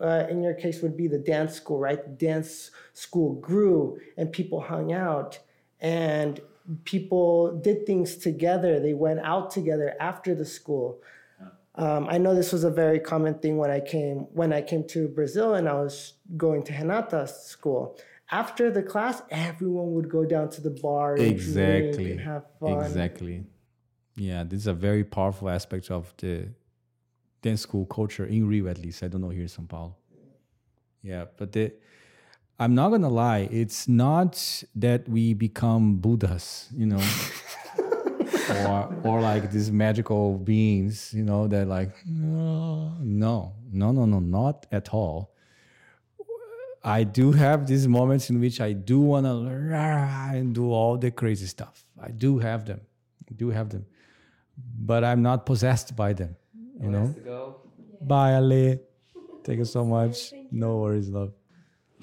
[0.00, 2.02] Uh, in your case, would be the dance school, right?
[2.04, 5.38] The dance school grew and people hung out
[5.80, 6.40] and
[6.84, 8.80] people did things together.
[8.80, 11.00] They went out together after the school.
[11.74, 14.84] Um, I know this was a very common thing when I came when I came
[14.88, 17.98] to Brazil and I was going to Renata school
[18.30, 22.84] after the class, everyone would go down to the bar and exactly and have fun.
[22.84, 23.44] Exactly.
[24.16, 26.48] Yeah, this is a very powerful aspect of the
[27.42, 29.02] dance school culture in Rio, at least.
[29.02, 29.96] I don't know here in São Paulo.
[31.02, 31.72] Yeah, but the,
[32.58, 33.48] I'm not gonna lie.
[33.50, 37.02] It's not that we become Buddhas, you know,
[38.66, 44.20] or or like these magical beings, you know, that like no, no, no, no, no,
[44.20, 45.36] not at all
[46.86, 49.32] I do have these moments in which I do want to
[50.32, 51.84] and do all the crazy stuff.
[52.00, 52.80] I do have them.
[53.28, 53.84] I do have them.
[54.78, 56.36] But I'm not possessed by them.
[56.80, 57.56] You know?
[58.00, 58.78] Bye, Ali.
[59.44, 60.32] Thank you so much.
[60.52, 61.32] No worries, love.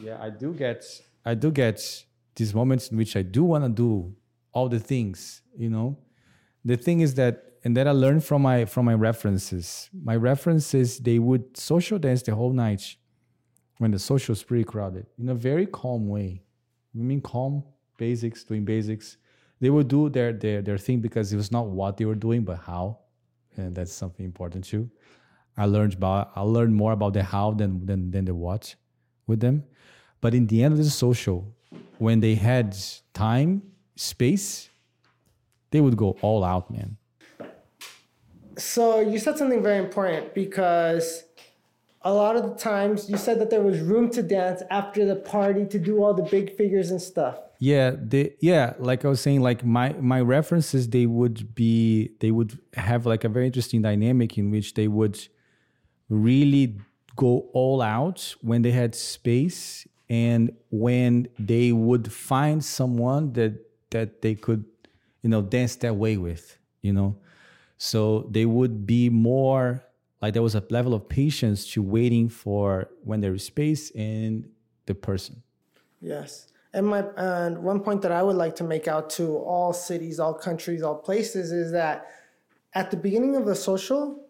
[0.03, 0.83] Yeah, I do get
[1.25, 4.13] I do get these moments in which I do want to do
[4.51, 5.97] all the things, you know.
[6.65, 9.89] The thing is that and that I learned from my from my references.
[9.93, 12.97] My references, they would social dance the whole night
[13.77, 16.43] when the social is pretty crowded in a very calm way.
[16.93, 17.63] I mean calm,
[17.97, 19.17] basics, doing basics.
[19.61, 22.43] They would do their their their thing because it was not what they were doing,
[22.43, 22.99] but how.
[23.55, 24.89] And that's something important too.
[25.55, 28.75] I learned about I learned more about the how than than than the what
[29.27, 29.63] with them.
[30.21, 31.53] But in the end of the social,
[31.97, 32.75] when they had
[33.13, 33.61] time,
[33.95, 34.69] space,
[35.71, 36.97] they would go all out, man.
[38.57, 41.23] So you said something very important because
[42.03, 45.15] a lot of the times you said that there was room to dance after the
[45.15, 49.21] party to do all the big figures and stuff yeah they yeah like i was
[49.21, 53.81] saying like my my references they would be they would have like a very interesting
[53.81, 55.17] dynamic in which they would
[56.09, 56.77] really
[57.15, 63.53] go all out when they had space and when they would find someone that
[63.91, 64.65] that they could
[65.21, 67.15] you know dance that way with you know?
[67.77, 69.83] So they would be more
[70.21, 74.47] like there was a level of patience to waiting for when there is space and
[74.85, 75.41] the person.
[75.99, 76.47] Yes.
[76.73, 80.19] And my and one point that i would like to make out to all cities
[80.19, 82.07] all countries all places is that
[82.73, 84.25] at the beginning of the social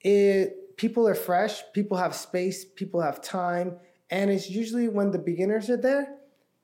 [0.00, 3.76] it people are fresh people have space people have time
[4.10, 6.16] and it's usually when the beginners are there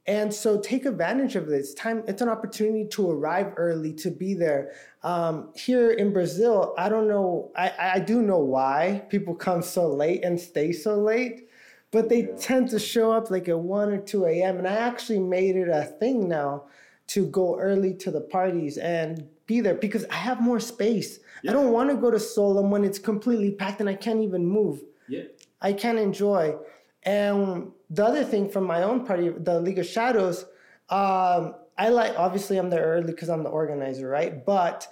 [0.06, 2.02] and so take advantage of this time.
[2.08, 4.72] It's an opportunity to arrive early, to be there.
[5.04, 9.86] Um, here in Brazil, I don't know, I, I do know why people come so
[9.88, 11.48] late and stay so late,
[11.92, 12.36] but they yeah.
[12.36, 14.58] tend to show up like at 1 or 2 a.m.
[14.58, 16.64] And I actually made it a thing now
[17.08, 21.10] to go early to the parties and be there because I have more space.
[21.42, 21.50] Yeah.
[21.50, 24.42] I don't want to go to Solon when it's completely packed and I can't even
[24.46, 24.76] move.
[25.08, 25.24] Yeah.
[25.60, 26.56] I can't enjoy.
[27.02, 30.44] And the other thing from my own party, the League of Shadows,
[30.88, 34.44] um, I like obviously I'm there early because I'm the organizer, right?
[34.44, 34.88] But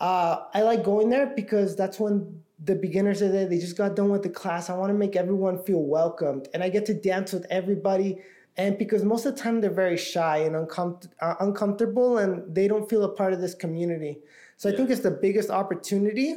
[0.00, 3.46] uh, I like going there because that's when the beginners are there.
[3.46, 4.68] They just got done with the class.
[4.68, 8.18] I want to make everyone feel welcomed, and I get to dance with everybody.
[8.56, 12.68] And because most of the time they're very shy and uncom- uh, uncomfortable, and they
[12.68, 14.20] don't feel a part of this community.
[14.56, 14.74] So yeah.
[14.74, 16.36] I think it's the biggest opportunity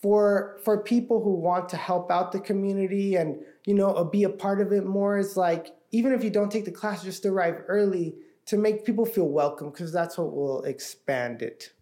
[0.00, 4.28] for for people who want to help out the community and you know be a
[4.28, 7.62] part of it more is like even if you don't take the class just arrive
[7.68, 8.14] early
[8.46, 11.72] to make people feel welcome because that's what will expand it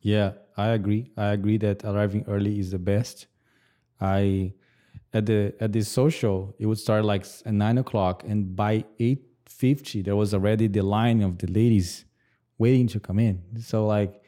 [0.00, 3.26] yeah i agree i agree that arriving early is the best
[4.00, 4.52] i
[5.12, 10.04] at the at the social it would start like at nine o'clock and by 8.50
[10.04, 12.04] there was already the line of the ladies
[12.58, 13.42] waiting to come in.
[13.60, 14.22] So like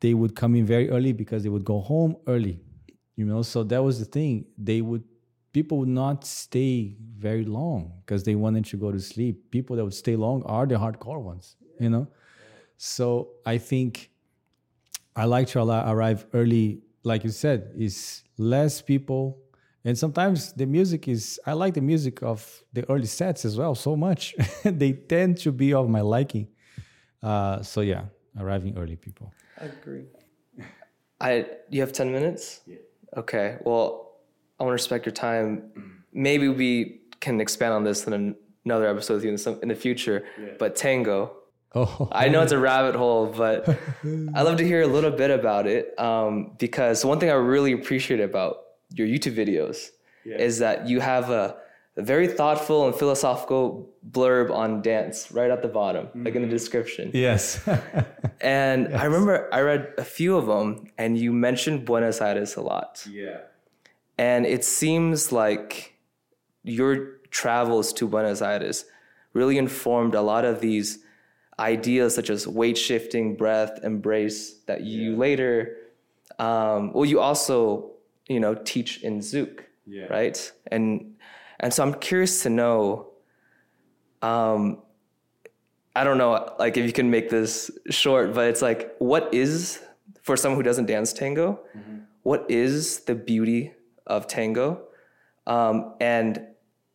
[0.00, 2.62] they would come in very early because they would go home early
[3.20, 3.42] you know?
[3.42, 4.46] So that was the thing.
[4.56, 5.04] They would
[5.52, 9.50] people would not stay very long because they wanted to go to sleep.
[9.50, 12.06] People that would stay long are the hardcore ones you know?
[12.76, 14.10] So i think
[15.16, 16.82] i like to arrive early.
[17.02, 19.38] Like you said is less people
[19.84, 23.74] and sometimes the music is i like the music of the early sets as well
[23.74, 26.46] so much they tend to be of my liking
[27.22, 28.04] uh, so yeah
[28.38, 30.06] arriving early people I agree.
[31.20, 32.62] I you have ten minutes.
[32.66, 32.76] Yeah.
[33.16, 33.58] Okay.
[33.64, 34.12] Well,
[34.58, 35.46] I want to respect your time.
[36.14, 39.74] Maybe we can expand on this in another episode with you in, some, in the
[39.74, 40.24] future.
[40.40, 40.54] yeah.
[40.58, 41.36] But tango,
[41.74, 43.68] Oh, I know it's a rabbit hole, but
[44.02, 47.72] I'd love to hear a little bit about it um, because one thing I really
[47.72, 48.56] appreciate about
[48.94, 49.90] your YouTube videos
[50.24, 51.56] is that you have a,
[51.96, 56.48] a very thoughtful and philosophical blurb on dance right at the bottom, like in the
[56.48, 57.10] description.
[57.14, 57.60] yes.
[58.42, 62.62] And I remember I read a few of them, and you mentioned Buenos Aires a
[62.62, 63.06] lot.
[63.10, 63.40] yeah.
[64.16, 65.94] And it seems like
[66.62, 68.84] your travels to Buenos Aires
[69.32, 70.98] really informed a lot of these
[71.58, 75.76] ideas, such as weight shifting, breath, embrace, that you later,
[76.38, 77.89] um, well, you also,
[78.30, 79.54] you know, teach in Zouk,
[79.86, 80.06] Yeah.
[80.06, 80.38] right?
[80.74, 81.16] And
[81.58, 83.10] and so I'm curious to know.
[84.22, 84.82] Um,
[85.96, 89.80] I don't know, like if you can make this short, but it's like, what is
[90.22, 91.60] for someone who doesn't dance tango?
[92.22, 93.72] what is the beauty
[94.06, 94.66] of tango,
[95.46, 96.32] um, and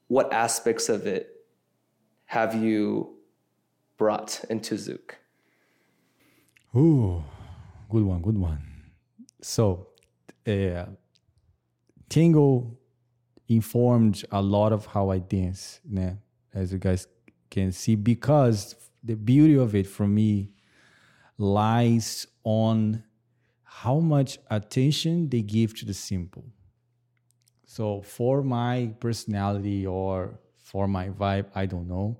[0.07, 1.23] what aspects of it
[2.25, 3.15] have you
[3.97, 5.15] brought into Zouk?
[6.75, 7.23] Ooh,
[7.89, 8.59] good one, good one.
[9.41, 9.87] So,
[10.47, 10.85] uh,
[12.09, 12.77] tango
[13.47, 16.17] informed a lot of how I dance, né?
[16.53, 17.07] as you guys
[17.49, 20.51] can see, because the beauty of it for me
[21.37, 23.03] lies on
[23.63, 26.45] how much attention they give to the simple.
[27.65, 32.17] So, for my personality or for my vibe, I don't know.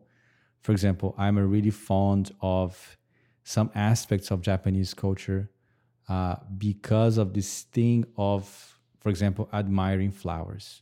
[0.62, 2.98] For example, I'm really fond of
[3.44, 5.50] some aspects of Japanese culture
[6.10, 8.75] uh, because of this thing of,
[9.06, 10.82] for example, admiring flowers.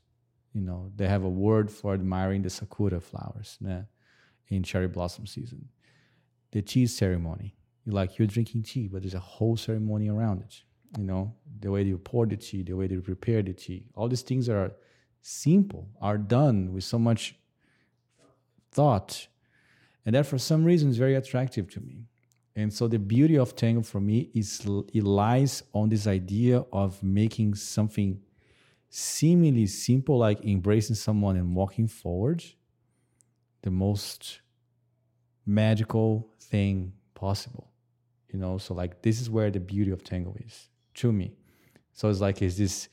[0.53, 3.85] You know, they have a word for admiring the sakura flowers né,
[4.47, 5.67] in cherry blossom season.
[6.53, 7.57] The tea ceremony.
[7.83, 10.61] You like you're drinking tea, but there's a whole ceremony around it.
[10.97, 13.87] You know, the way you pour the tea, the way you prepare the tea.
[13.93, 14.71] All these things are
[15.21, 17.35] simple, are done with so much
[18.71, 19.27] thought.
[20.05, 22.05] And that for some reason is very attractive to me.
[22.55, 24.61] And so the beauty of tango for me is
[24.93, 28.21] it lies on this idea of making something
[28.89, 32.43] seemingly simple, like embracing someone and walking forward,
[33.63, 34.41] the most
[35.47, 37.71] magical thing possible.
[38.31, 41.33] You know, so like this is where the beauty of tango is to me.
[41.91, 42.89] So it's like it's this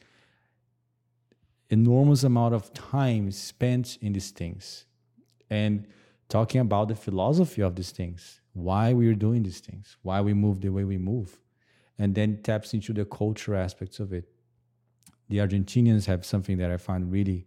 [1.69, 4.87] enormous amount of time spent in these things
[5.51, 5.87] and
[6.31, 10.61] talking about the philosophy of these things, why we're doing these things, why we move
[10.61, 11.39] the way we move,
[11.99, 14.27] and then taps into the culture aspects of it.
[15.29, 17.47] The Argentinians have something that I find really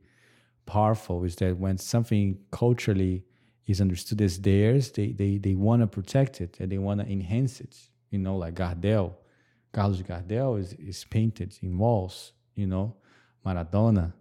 [0.65, 3.23] powerful is that when something culturally
[3.65, 7.07] is understood as theirs, they they they want to protect it and they want to
[7.07, 7.75] enhance it.
[8.11, 9.15] You know, like Gardel,
[9.71, 12.33] Carlos Gardel is, is painted in walls.
[12.55, 12.95] You know,
[13.45, 14.13] Maradona.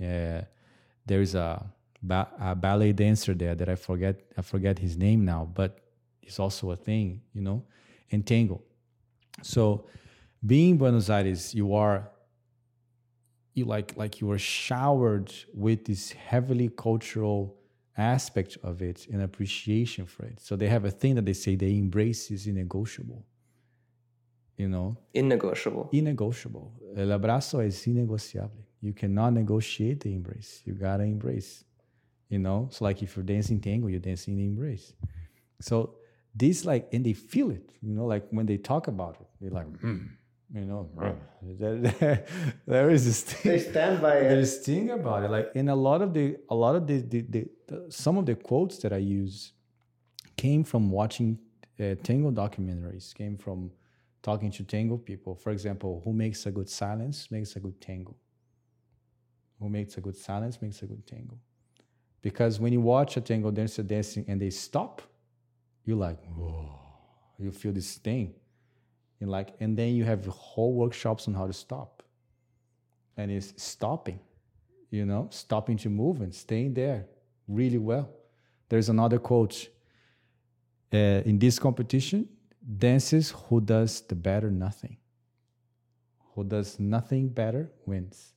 [0.00, 0.42] Uh,
[1.06, 1.64] there is a,
[2.02, 5.78] ba- a ballet dancer there that I forget I forget his name now, but
[6.22, 7.20] it's also a thing.
[7.34, 7.64] You know,
[8.10, 8.62] and tango.
[9.42, 9.86] So,
[10.44, 12.10] being Buenos Aires, you are
[13.54, 17.56] you like like you are showered with this heavily cultural
[17.96, 20.40] aspect of it and appreciation for it.
[20.40, 23.24] So they have a thing that they say they embrace is negotiable.
[24.56, 25.88] You know, Innegotiable.
[25.92, 26.72] innegotiable.
[26.96, 28.64] El abrazo es innegociable.
[28.82, 30.62] You cannot negotiate the embrace.
[30.64, 31.64] You gotta embrace.
[32.30, 34.94] You know, so like if you're dancing tango, you're dancing the embrace.
[35.60, 35.96] So
[36.34, 37.72] this like, and they feel it.
[37.82, 39.98] You know, like when they talk about it, they're like, "Hmm,"
[40.54, 40.88] you know,
[41.42, 42.24] there-
[42.66, 43.52] there is this thing.
[43.52, 44.28] They stand by it.
[44.30, 47.20] there's thing about it like in a lot of the a lot of the, the,
[47.34, 49.52] the, the some of the quotes that i use
[50.36, 51.30] came from watching
[51.80, 53.70] uh, tango documentaries came from
[54.22, 55.34] talking to tango people.
[55.34, 58.14] For example who makes a good silence makes a good tango.
[59.58, 61.36] Who makes a good silence makes a good tango
[62.22, 65.02] because when you watch a tango dancer dancing and they stop
[65.84, 66.68] you're like whoa
[67.38, 68.34] you feel this thing
[69.20, 72.00] and like and then you have whole workshops on how to stop
[73.20, 74.18] and it's stopping,
[74.90, 77.06] you know, stopping to move and staying there
[77.46, 78.08] really well.
[78.68, 79.68] There's another quote
[80.92, 82.28] uh, in this competition
[82.78, 84.96] dances who does the better nothing.
[86.34, 88.32] Who does nothing better wins.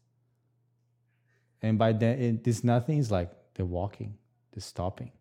[1.62, 4.18] And by it, this nothing is like the walking,
[4.52, 5.12] the stopping.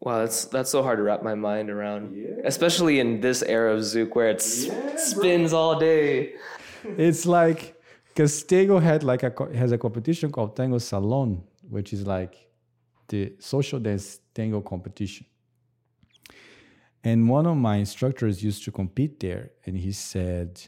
[0.00, 3.80] Wow, that's that's so hard to wrap my mind around, especially in this era of
[3.80, 6.34] Zouk where it spins all day.
[6.84, 7.74] it's like
[8.08, 12.48] because Tango had like a has a competition called Tango Salon, which is like
[13.08, 15.26] the social dance tango competition.
[17.02, 20.62] And one of my instructors used to compete there, and he said,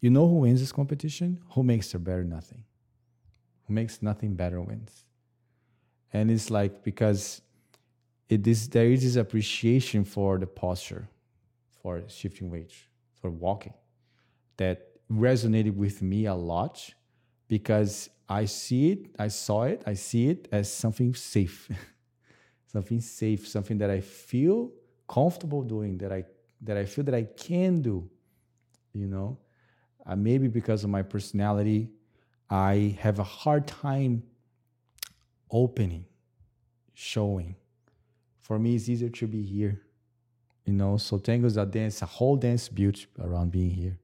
[0.00, 1.42] "You know who wins this competition?
[1.54, 2.64] Who makes the better nothing?
[3.66, 5.04] Who makes nothing better wins."
[6.14, 7.42] and it's like because
[8.28, 11.08] it is there is this appreciation for the posture,
[11.82, 12.72] for shifting weight,
[13.20, 13.74] for walking,
[14.56, 16.94] that resonated with me a lot
[17.48, 21.68] because I see it, I saw it, I see it as something safe,
[22.72, 24.70] something safe, something that I feel
[25.06, 26.24] comfortable doing, that I
[26.62, 28.08] that I feel that I can do,
[28.94, 29.38] you know.
[30.06, 31.90] Uh, maybe because of my personality,
[32.50, 34.22] I have a hard time
[35.50, 36.06] opening,
[36.92, 37.56] showing.
[38.40, 39.80] For me, it's easier to be here,
[40.64, 40.96] you know.
[40.98, 43.98] So tango is a dance, a whole dance built around being here.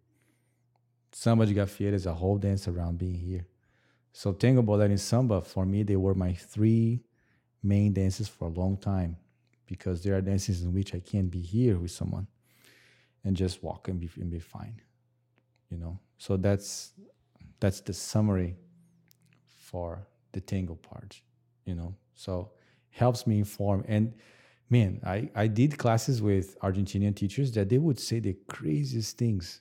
[1.13, 3.47] Samba de gafieira is a whole dance around being here.
[4.13, 7.01] So tango, bolero, and samba for me they were my three
[7.63, 9.17] main dances for a long time
[9.67, 12.27] because there are dances in which I can't be here with someone
[13.25, 14.81] and just walk and be and be fine,
[15.69, 15.99] you know.
[16.19, 16.93] So that's
[17.61, 18.57] that's the summary
[19.47, 21.21] for the tango part,
[21.65, 21.95] you know.
[22.15, 22.51] So
[22.91, 24.15] helps me inform and
[24.69, 29.61] man, I I did classes with Argentinian teachers that they would say the craziest things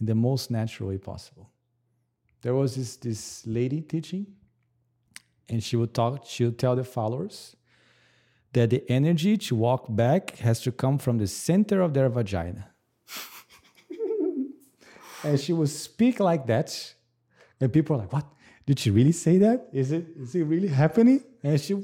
[0.00, 1.50] in the most natural way possible.
[2.42, 4.26] There was this this lady teaching,
[5.48, 6.26] and she would talk.
[6.26, 7.56] She would tell the followers
[8.52, 12.68] that the energy to walk back has to come from the center of their vagina.
[15.24, 16.94] and she would speak like that,
[17.60, 18.26] and people are like, "What?
[18.66, 19.68] Did she really say that?
[19.72, 21.74] Is it is it really happening?" And she,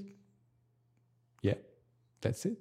[1.42, 1.54] yeah,
[2.20, 2.58] that's it.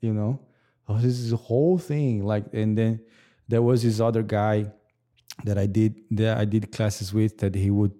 [0.00, 0.40] You know,
[0.88, 2.24] oh, this is whole thing.
[2.24, 3.00] Like, and then
[3.48, 4.70] there was this other guy
[5.44, 7.92] that I did that I did classes with that he would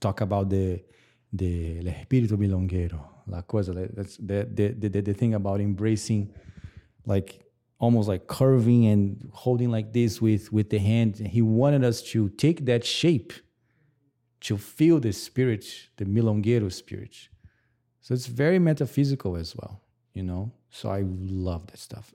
[0.00, 0.82] talk about the
[1.32, 3.72] the el espíritu milonguero, la cosa.
[3.72, 6.32] That's the the, the the thing about embracing,
[7.06, 7.43] like
[7.84, 11.16] almost like curving and holding like this with with the hand.
[11.18, 13.32] He wanted us to take that shape,
[14.40, 15.64] to feel the spirit,
[15.98, 17.14] the milonguero spirit.
[18.00, 19.82] So it's very metaphysical as well,
[20.14, 20.52] you know.
[20.70, 22.12] So I love that stuff,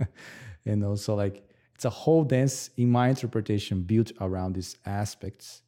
[0.66, 1.36] and also like
[1.74, 5.62] it's a whole dance in my interpretation built around these aspects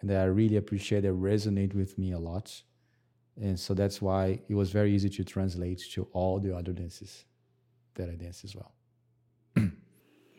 [0.00, 2.62] and that I really appreciate that resonate with me a lot.
[3.40, 7.24] And so that's why it was very easy to translate to all the other dances
[7.94, 8.72] that I dance as well.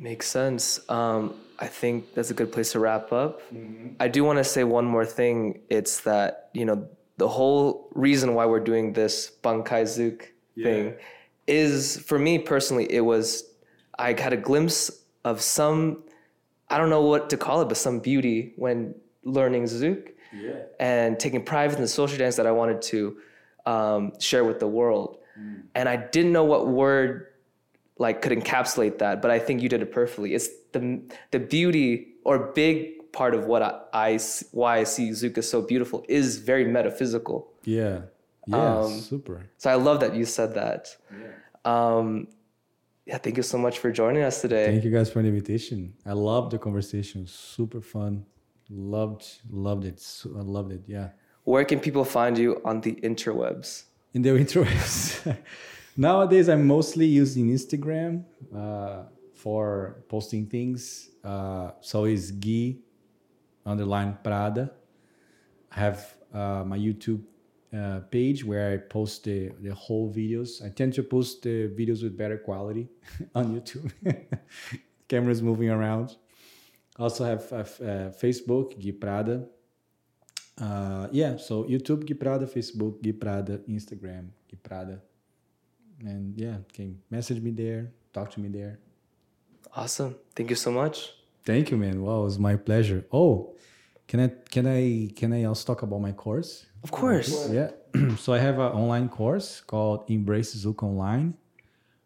[0.03, 0.81] Makes sense.
[0.89, 3.41] Um, I think that's a good place to wrap up.
[3.53, 3.95] Mm-hmm.
[4.01, 5.61] I do want to say one more thing.
[5.69, 10.23] It's that, you know, the whole reason why we're doing this Bankai Zouk
[10.55, 10.65] yeah.
[10.65, 10.93] thing
[11.47, 13.45] is for me personally, it was,
[13.97, 14.91] I had a glimpse
[15.23, 16.03] of some,
[16.69, 20.63] I don't know what to call it, but some beauty when learning Zouk yeah.
[20.81, 23.17] and taking private in the social dance that I wanted to
[23.65, 25.19] um, share with the world.
[25.39, 25.63] Mm.
[25.75, 27.27] And I didn't know what word
[28.03, 30.35] like could encapsulate that, but I think you did it perfectly.
[30.37, 31.01] It's the
[31.31, 31.89] the beauty
[32.23, 34.19] or big part of what I, I
[34.51, 37.37] why I see zuka so beautiful is very metaphysical.
[37.63, 38.01] Yeah.
[38.45, 39.37] Yeah, um, super.
[39.57, 40.81] So I love that you said that.
[41.09, 41.27] Yeah.
[41.73, 42.27] Um,
[43.05, 44.65] yeah, thank you so much for joining us today.
[44.65, 45.93] Thank you guys for the invitation.
[46.05, 47.25] I love the conversation.
[47.25, 48.25] Super fun.
[48.69, 49.99] Loved, loved it.
[50.25, 50.83] I loved it.
[50.87, 51.09] Yeah.
[51.45, 53.83] Where can people find you on the interwebs?
[54.13, 55.37] In the interwebs.
[55.95, 58.23] Nowadays, I'm mostly using Instagram
[58.55, 59.03] uh,
[59.35, 61.11] for posting things.
[61.23, 62.79] Uh, so it's Gui
[63.63, 64.71] underline Prada.
[65.71, 67.21] I have uh, my YouTube
[67.71, 70.65] uh, page where I post the, the whole videos.
[70.65, 72.89] I tend to post the videos with better quality
[73.35, 73.91] on YouTube.
[75.07, 76.15] Cameras moving around.
[76.97, 79.45] Also have, have uh, Facebook, Gui Prada.
[80.59, 84.99] Uh, yeah, so YouTube, Gui Prada, Facebook, Gui Prada, Instagram, Gui Prada.
[86.05, 88.79] And yeah, can message me there, talk to me there.
[89.75, 90.15] Awesome.
[90.35, 91.13] Thank you so much.
[91.45, 92.01] Thank you, man.
[92.01, 93.05] Wow, it was my pleasure.
[93.11, 93.55] Oh,
[94.07, 96.65] can I can I can I also talk about my course?
[96.83, 97.49] Of course.
[97.49, 97.71] Yeah.
[98.17, 101.33] so I have an online course called Embrace Zouk Online,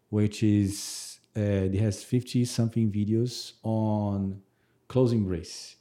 [0.09, 4.41] which is uh, it has fifty something videos on
[4.87, 5.75] closing embrace,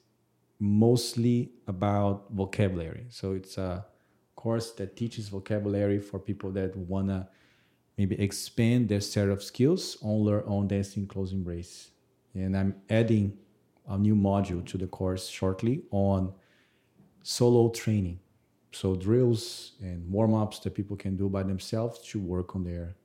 [0.58, 3.06] mostly about vocabulary.
[3.10, 3.86] So it's a
[4.34, 7.28] course that teaches vocabulary for people that wanna
[7.96, 11.90] maybe expand their set of skills on their own dancing close embrace.
[12.34, 13.38] And I'm adding
[13.88, 16.32] a new module to the course shortly on
[17.22, 18.20] solo training.
[18.72, 22.96] So drills and warm-ups that people can do by themselves to work on their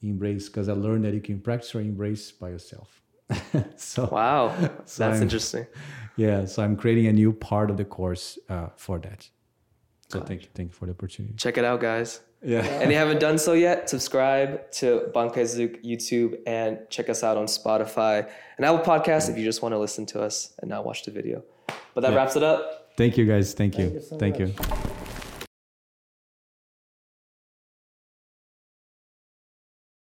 [0.00, 3.02] embrace because I learned that you can practice your embrace by yourself.
[3.76, 4.48] so wow,
[4.96, 5.66] that's interesting.
[6.16, 9.28] Yeah, so I'm creating a new part of the course uh, for that.
[10.08, 11.34] So thank you, thank you for the opportunity.
[11.36, 12.20] Check it out, guys.
[12.42, 12.64] Yeah.
[12.64, 17.36] and you haven't done so yet, subscribe to Bankai Zouk YouTube and check us out
[17.36, 20.84] on Spotify and Apple Podcast if you just want to listen to us and not
[20.84, 21.44] watch the video.
[21.94, 22.16] But that yeah.
[22.16, 22.92] wraps it up.
[22.96, 23.54] Thank you guys.
[23.54, 23.90] Thank you.
[23.90, 24.00] Thank you.
[24.00, 24.91] So thank you.